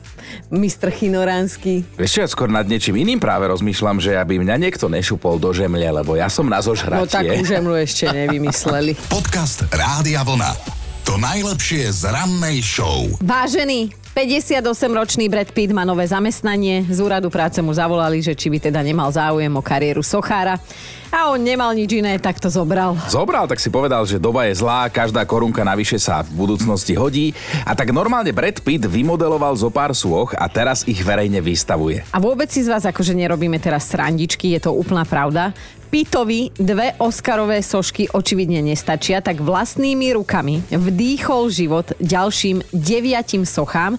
mistr 0.50 0.90
Chinoránsky? 0.90 1.86
Vieš 1.96 2.12
čo, 2.12 2.20
ja 2.26 2.30
skôr 2.30 2.50
nad 2.50 2.66
niečím 2.66 2.98
iným 2.98 3.22
práve 3.22 3.48
rozmýšľam, 3.48 4.02
že 4.02 4.18
aby 4.18 4.42
mňa 4.42 4.56
niekto 4.58 4.90
nešupol 4.90 5.38
do 5.38 5.54
žemle, 5.54 5.86
lebo 5.86 6.18
ja 6.18 6.28
som 6.28 6.50
na 6.50 6.60
zožratie. 6.60 7.06
No 7.06 7.08
takú 7.08 7.42
žemlu 7.54 7.78
ešte 7.78 8.10
nevymysleli. 8.10 8.98
Podcast 9.08 9.70
Rádia 9.70 10.26
Vlna. 10.26 10.87
To 11.08 11.16
najlepšie 11.16 11.88
z 11.88 12.12
rannej 12.12 12.60
show. 12.60 13.08
Vážený, 13.24 13.96
58-ročný 14.12 15.32
Brad 15.32 15.56
Pitt 15.56 15.72
má 15.72 15.88
nové 15.88 16.04
zamestnanie. 16.04 16.84
Z 16.84 17.00
úradu 17.00 17.32
práce 17.32 17.64
mu 17.64 17.72
zavolali, 17.72 18.20
že 18.20 18.36
či 18.36 18.52
by 18.52 18.60
teda 18.68 18.84
nemal 18.84 19.08
záujem 19.08 19.48
o 19.56 19.64
kariéru 19.64 20.04
sochára. 20.04 20.60
A 21.08 21.32
on 21.32 21.40
nemal 21.40 21.72
nič 21.72 21.96
iné, 21.96 22.20
tak 22.20 22.44
to 22.44 22.52
zobral. 22.52 23.00
Zobral, 23.08 23.48
tak 23.48 23.64
si 23.64 23.72
povedal, 23.72 24.04
že 24.04 24.20
doba 24.20 24.52
je 24.52 24.60
zlá, 24.60 24.92
každá 24.92 25.24
korunka 25.24 25.64
navyše 25.64 25.96
sa 25.96 26.28
v 26.28 26.36
budúcnosti 26.36 26.92
hodí 27.00 27.32
a 27.64 27.72
tak 27.72 27.96
normálne 27.96 28.36
Brad 28.36 28.60
Pitt 28.60 28.84
vymodeloval 28.84 29.56
zo 29.56 29.72
pár 29.72 29.96
súch 29.96 30.36
a 30.36 30.52
teraz 30.52 30.84
ich 30.84 31.00
verejne 31.00 31.40
vystavuje. 31.40 32.04
A 32.12 32.20
vôbec 32.20 32.52
si 32.52 32.60
z 32.60 32.68
vás 32.68 32.84
akože 32.84 33.16
nerobíme 33.16 33.56
teraz 33.64 33.88
srandičky, 33.88 34.60
je 34.60 34.68
to 34.68 34.76
úplná 34.76 35.08
pravda. 35.08 35.56
Pitovi 35.88 36.52
dve 36.60 37.00
Oscarové 37.00 37.64
sošky 37.64 38.12
očividne 38.12 38.60
nestačia, 38.60 39.24
tak 39.24 39.40
vlastnými 39.40 40.12
rukami 40.20 40.60
vdýchol 40.68 41.48
život 41.48 41.96
ďalším 42.04 42.60
deviatim 42.76 43.48
sochám 43.48 43.96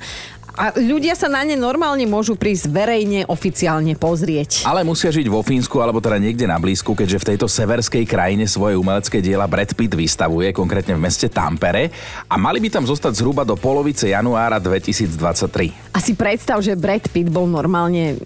a 0.58 0.74
ľudia 0.74 1.14
sa 1.14 1.30
na 1.30 1.46
ne 1.46 1.54
normálne 1.54 2.02
môžu 2.02 2.34
prísť 2.34 2.66
verejne 2.66 3.22
oficiálne 3.30 3.94
pozrieť. 3.94 4.66
Ale 4.66 4.82
musia 4.82 5.14
žiť 5.14 5.30
vo 5.30 5.46
Fínsku 5.46 5.78
alebo 5.78 6.02
teda 6.02 6.18
niekde 6.18 6.50
na 6.50 6.58
blízku, 6.58 6.98
keďže 6.98 7.22
v 7.22 7.28
tejto 7.34 7.46
severskej 7.46 8.02
krajine 8.02 8.42
svoje 8.50 8.74
umelecké 8.74 9.22
diela 9.22 9.46
Brad 9.46 9.70
Pitt 9.78 9.94
vystavuje, 9.94 10.50
konkrétne 10.50 10.98
v 10.98 11.04
meste 11.06 11.30
Tampere 11.30 11.94
a 12.26 12.34
mali 12.34 12.58
by 12.58 12.74
tam 12.74 12.84
zostať 12.90 13.22
zhruba 13.22 13.46
do 13.46 13.54
polovice 13.54 14.10
januára 14.10 14.58
2023. 14.58 15.94
A 15.94 16.02
si 16.02 16.18
predstav, 16.18 16.58
že 16.58 16.74
Brad 16.74 17.06
Pitt 17.06 17.30
bol 17.30 17.46
normálne 17.46 18.18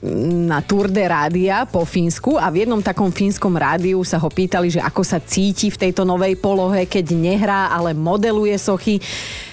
na 0.49 0.65
Tour 0.65 0.89
de 0.89 1.05
Rádia 1.05 1.69
po 1.69 1.85
Fínsku 1.85 2.41
a 2.41 2.49
v 2.49 2.65
jednom 2.65 2.81
takom 2.81 3.13
fínskom 3.13 3.53
rádiu 3.53 4.01
sa 4.09 4.17
ho 4.17 4.33
pýtali, 4.33 4.73
že 4.73 4.81
ako 4.81 5.05
sa 5.05 5.21
cíti 5.21 5.69
v 5.69 5.77
tejto 5.77 6.09
novej 6.09 6.41
polohe, 6.41 6.89
keď 6.89 7.13
nehrá, 7.13 7.69
ale 7.69 7.93
modeluje 7.93 8.57
sochy. 8.57 8.97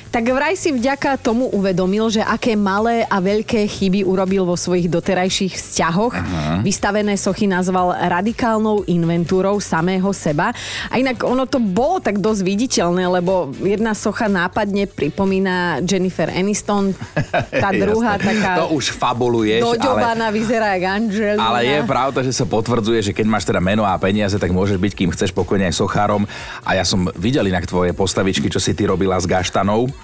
Tak 0.10 0.26
vraj 0.26 0.58
si 0.58 0.74
vďaka 0.74 1.22
tomu 1.22 1.54
uvedomil, 1.54 2.10
že 2.10 2.26
aké 2.26 2.58
malé 2.58 3.06
a 3.06 3.22
veľké 3.22 3.62
chyby 3.70 4.02
urobil 4.02 4.42
vo 4.42 4.58
svojich 4.58 4.90
doterajších 4.90 5.54
vzťahoch. 5.54 6.16
Aha. 6.18 6.66
Vystavené 6.66 7.14
sochy 7.14 7.46
nazval 7.46 7.94
radikálnou 7.94 8.90
inventúrou 8.90 9.62
samého 9.62 10.10
seba. 10.10 10.50
A 10.90 10.98
inak 10.98 11.22
ono 11.22 11.46
to 11.46 11.62
bolo 11.62 12.02
tak 12.02 12.18
dosť 12.18 12.42
viditeľné, 12.42 13.06
lebo 13.22 13.54
jedna 13.62 13.94
socha 13.94 14.26
nápadne 14.26 14.90
pripomína 14.90 15.86
Jennifer 15.86 16.34
Aniston, 16.34 16.90
tá 17.64 17.70
druhá 17.70 18.18
taká 18.18 18.66
To 18.66 18.74
už 18.74 18.98
fabuluješ, 18.98 19.62
ale... 19.62 19.78
doďobaná 19.78 20.34
vyzerá 20.34 20.74
jak 20.74 20.90
Angelina. 20.90 21.38
Ale 21.38 21.60
je 21.70 21.80
pravda, 21.86 22.20
že 22.26 22.34
sa 22.34 22.50
potvrdzuje, 22.50 23.14
že 23.14 23.14
keď 23.14 23.26
máš 23.30 23.46
teda 23.46 23.62
meno 23.62 23.86
a 23.86 23.94
peniaze, 24.02 24.42
tak 24.42 24.50
môžeš 24.50 24.82
byť, 24.82 24.94
kým 24.98 25.14
chceš 25.14 25.30
pokojne 25.38 25.70
aj 25.70 25.78
sochárom. 25.78 26.26
A 26.66 26.74
ja 26.74 26.82
som 26.82 27.06
videl 27.14 27.46
inak 27.46 27.70
tvoje 27.70 27.94
postavičky, 27.94 28.50
čo 28.50 28.58
si 28.58 28.74
ty 28.74 28.90
robila 28.90 29.14
s 29.22 29.30
gaštanou. 29.30 29.99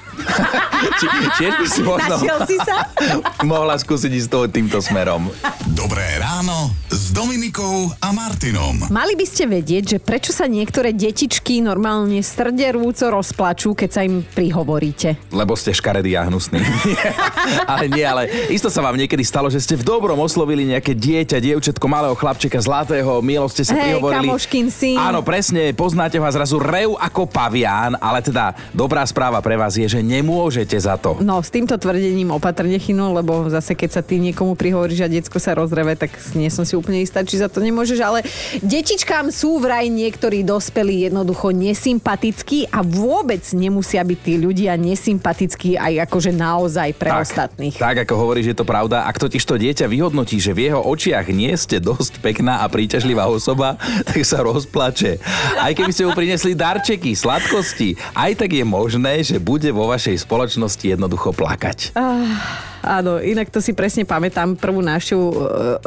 Či, 0.96 1.06
tiež 1.40 1.54
by 1.60 1.68
si 1.68 1.82
možno 1.84 2.16
Našiel 2.16 2.40
si 2.48 2.58
sa? 2.64 2.88
mohla 3.52 3.76
skúsiť 3.76 4.12
ísť 4.12 4.30
toho 4.32 4.46
týmto 4.48 4.80
smerom. 4.80 5.28
Dobré 5.76 6.04
ráno 6.18 6.72
s 6.88 7.12
Dominikou 7.12 7.92
a 8.00 8.10
Martinom. 8.16 8.88
Mali 8.88 9.14
by 9.20 9.26
ste 9.28 9.44
vedieť, 9.50 9.84
že 9.96 9.98
prečo 10.00 10.32
sa 10.32 10.48
niektoré 10.48 10.96
detičky 10.96 11.60
normálne 11.60 12.24
srderúco 12.24 13.12
rozplačú, 13.12 13.76
keď 13.76 13.90
sa 13.92 14.02
im 14.08 14.24
prihovoríte. 14.24 15.20
Lebo 15.36 15.54
ste 15.60 15.76
škaredí 15.76 16.16
a 16.16 16.28
hnusní. 16.32 16.64
ale 17.72 17.86
nie, 17.92 18.06
ale 18.06 18.32
isto 18.50 18.72
sa 18.72 18.80
vám 18.80 18.96
niekedy 18.96 19.22
stalo, 19.28 19.52
že 19.52 19.60
ste 19.60 19.76
v 19.76 19.84
dobrom 19.84 20.18
oslovili 20.24 20.64
nejaké 20.64 20.96
dieťa, 20.96 21.44
dievčetko, 21.44 21.86
malého 21.92 22.16
chlapčeka 22.16 22.58
zlatého, 22.64 23.20
mielo 23.20 23.52
ste 23.52 23.68
sa 23.68 23.76
Hej, 23.76 24.00
prihovorili. 24.00 24.28
kamoškin 24.32 24.68
syn. 24.72 24.98
Áno, 24.98 25.20
presne, 25.22 25.76
poznáte 25.76 26.18
ho 26.18 26.26
a 26.26 26.32
zrazu 26.32 26.56
rev 26.58 26.96
ako 26.98 27.28
pavián, 27.28 28.00
ale 28.00 28.24
teda 28.24 28.56
dobrá 28.72 29.04
správa 29.04 29.44
pre 29.44 29.60
vás 29.60 29.76
je, 29.76 29.85
že 29.86 30.02
nemôžete 30.02 30.76
za 30.78 31.00
to. 31.00 31.18
No, 31.22 31.40
s 31.42 31.50
týmto 31.50 31.78
tvrdením 31.80 32.34
opatrne 32.34 32.78
chynu, 32.78 33.16
lebo 33.16 33.48
zase 33.48 33.78
keď 33.78 33.90
sa 33.90 34.02
ty 34.02 34.20
niekomu 34.20 34.58
prihovoríš 34.58 35.06
a 35.06 35.12
decko 35.12 35.38
sa 35.40 35.56
rozreve, 35.56 35.96
tak 35.96 36.14
nie 36.34 36.50
som 36.50 36.68
si 36.68 36.74
úplne 36.74 37.02
istá, 37.02 37.24
či 37.24 37.40
za 37.40 37.48
to 37.48 37.64
nemôžeš, 37.64 38.00
ale 38.02 38.20
detičkám 38.60 39.30
sú 39.30 39.62
vraj 39.62 39.88
niektorí 39.88 40.42
dospelí 40.44 41.08
jednoducho 41.10 41.54
nesympatickí 41.56 42.70
a 42.74 42.82
vôbec 42.82 43.42
nemusia 43.54 44.02
byť 44.02 44.20
tí 44.22 44.34
ľudia 44.42 44.74
nesympatickí 44.76 45.78
aj 45.78 46.10
akože 46.10 46.32
naozaj 46.34 46.90
pre 46.98 47.12
tak, 47.12 47.22
ostatných. 47.24 47.76
Tak, 47.78 48.06
ako 48.08 48.14
hovoríš, 48.18 48.52
je 48.54 48.58
to 48.58 48.66
pravda. 48.68 49.06
Ak 49.06 49.22
totiž 49.22 49.44
to 49.46 49.56
dieťa 49.56 49.86
vyhodnotí, 49.86 50.38
že 50.42 50.52
v 50.52 50.72
jeho 50.72 50.82
očiach 50.82 51.30
nie 51.32 51.54
ste 51.56 51.78
dosť 51.78 52.20
pekná 52.20 52.64
a 52.64 52.70
príťažlivá 52.70 53.30
osoba, 53.30 53.78
tak 54.10 54.22
sa 54.26 54.42
rozplače. 54.42 55.22
Aj 55.62 55.72
keby 55.72 55.92
ste 55.94 56.08
mu 56.08 56.14
prinesli 56.18 56.58
darčeky, 56.58 57.14
sladkosti, 57.14 58.00
aj 58.16 58.42
tak 58.42 58.52
je 58.56 58.66
možné, 58.66 59.22
že 59.22 59.38
bude 59.38 59.70
vo 59.76 59.92
vašej 59.92 60.24
spoločnosti 60.24 60.82
jednoducho 60.82 61.36
plakať. 61.36 61.92
Áno, 62.86 63.18
inak 63.20 63.52
to 63.52 63.60
si 63.60 63.76
presne 63.76 64.08
pamätám. 64.08 64.56
Prvú 64.56 64.80
návštevu 64.80 65.26
e, 65.26 65.36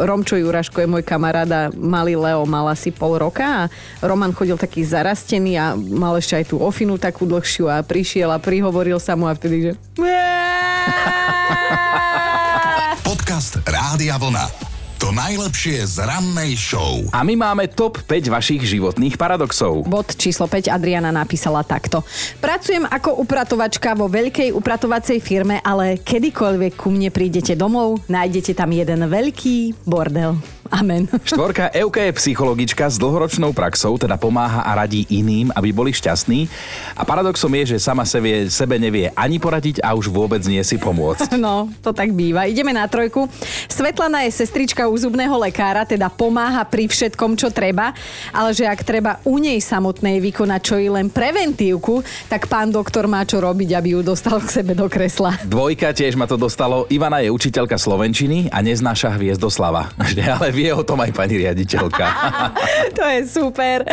Romčo 0.02 0.34
Juraško 0.34 0.82
je 0.82 0.90
môj 0.90 1.06
kamarát 1.06 1.46
a 1.46 1.70
malý 1.72 2.18
Leo 2.18 2.42
mal 2.44 2.66
asi 2.68 2.90
pol 2.90 3.16
roka 3.22 3.46
a 3.46 3.62
Roman 4.02 4.34
chodil 4.34 4.58
taký 4.58 4.82
zarastený 4.82 5.56
a 5.56 5.78
mal 5.78 6.18
ešte 6.18 6.42
aj 6.42 6.44
tú 6.50 6.58
ofinu 6.58 6.98
takú 6.98 7.24
dlhšiu 7.24 7.70
a 7.70 7.80
prišiel 7.86 8.34
a 8.34 8.42
prihovoril 8.42 8.98
sa 8.98 9.14
mu 9.14 9.30
a 9.30 9.32
vtedy, 9.32 9.70
že... 9.70 9.72
Podcast 13.08 13.62
Rádia 13.64 14.18
Vlna. 14.18 14.67
To 14.98 15.14
najlepšie 15.14 15.86
z 15.86 16.02
rannej 16.02 16.58
show. 16.58 17.06
A 17.14 17.22
my 17.22 17.38
máme 17.38 17.70
top 17.70 18.02
5 18.02 18.34
vašich 18.34 18.66
životných 18.66 19.14
paradoxov. 19.14 19.86
Bod 19.86 20.18
číslo 20.18 20.50
5 20.50 20.66
Adriana 20.74 21.14
napísala 21.14 21.62
takto. 21.62 22.02
Pracujem 22.42 22.82
ako 22.82 23.22
upratovačka 23.22 23.94
vo 23.94 24.10
veľkej 24.10 24.50
upratovacej 24.50 25.22
firme, 25.22 25.62
ale 25.62 26.02
kedykoľvek 26.02 26.74
ku 26.74 26.90
mne 26.90 27.14
prídete 27.14 27.54
domov, 27.54 28.02
nájdete 28.10 28.58
tam 28.58 28.74
jeden 28.74 29.06
veľký 29.06 29.86
bordel. 29.86 30.34
Amen. 30.68 31.08
Štvorka 31.24 31.72
Euka 31.72 32.04
je 32.04 32.12
psychologička 32.12 32.84
s 32.88 33.00
dlhoročnou 33.00 33.56
praxou, 33.56 33.96
teda 33.96 34.20
pomáha 34.20 34.60
a 34.64 34.76
radí 34.76 35.08
iným, 35.08 35.48
aby 35.56 35.72
boli 35.72 35.90
šťastní. 35.96 36.44
A 36.92 37.02
paradoxom 37.08 37.48
je, 37.62 37.76
že 37.76 37.78
sama 37.80 38.04
sebe, 38.04 38.52
sebe 38.52 38.76
nevie 38.76 39.08
ani 39.16 39.40
poradiť 39.40 39.80
a 39.80 39.96
už 39.96 40.12
vôbec 40.12 40.44
nie 40.44 40.60
si 40.62 40.76
pomôcť. 40.76 41.30
No, 41.38 41.70
to 41.86 41.94
tak 41.94 42.10
býva. 42.18 42.50
Ideme 42.50 42.74
na 42.74 42.90
trojku. 42.90 43.30
Svetlana 43.70 44.26
je 44.26 44.34
sestrička 44.34 44.90
u 44.90 44.96
zubného 44.98 45.38
lekára, 45.38 45.86
teda 45.86 46.10
pomáha 46.10 46.66
pri 46.66 46.90
všetkom, 46.90 47.38
čo 47.38 47.54
treba, 47.54 47.94
ale 48.34 48.50
že 48.50 48.66
ak 48.66 48.82
treba 48.82 49.22
u 49.22 49.38
nej 49.38 49.62
samotnej 49.62 50.18
vykonať 50.18 50.60
čo 50.66 50.82
i 50.82 50.90
len 50.90 51.06
preventívku, 51.14 52.02
tak 52.26 52.50
pán 52.50 52.74
doktor 52.74 53.06
má 53.06 53.22
čo 53.22 53.38
robiť, 53.38 53.70
aby 53.70 53.94
ju 53.94 54.00
dostal 54.02 54.42
k 54.42 54.50
sebe 54.50 54.74
do 54.74 54.90
kresla. 54.90 55.38
Dvojka 55.46 55.94
tiež 55.94 56.18
ma 56.18 56.26
to 56.26 56.34
dostalo. 56.34 56.90
Ivana 56.90 57.22
je 57.22 57.30
učiteľka 57.30 57.78
slovenčiny 57.78 58.50
a 58.50 58.58
neznáša 58.58 59.14
Hviezdoslava. 59.14 59.94
Ale 60.34 60.50
vie 60.58 60.74
o 60.74 60.82
tom 60.82 60.98
aj 60.98 61.14
pani 61.14 61.38
riaditeľka. 61.46 62.06
to 62.98 63.06
je 63.06 63.20
super. 63.30 63.86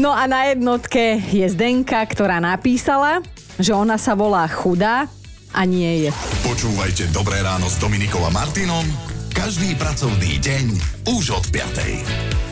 No 0.00 0.16
a 0.16 0.24
na 0.24 0.48
jednotke 0.48 1.20
je 1.20 1.44
Zdenka, 1.52 2.00
ktorá 2.08 2.40
napísala, 2.40 3.20
že 3.60 3.76
ona 3.76 4.00
sa 4.00 4.16
volá 4.16 4.48
chudá 4.48 5.04
a 5.52 5.60
nie 5.68 6.08
je. 6.08 6.10
Počúvajte 6.48 7.12
Dobré 7.12 7.44
ráno 7.44 7.68
s 7.68 7.76
Dominikom 7.76 8.24
a 8.24 8.32
Martinom 8.32 8.88
každý 9.32 9.76
pracovný 9.76 10.40
deň 10.40 10.64
už 11.08 11.24
od 11.36 11.44
5. 11.52 12.51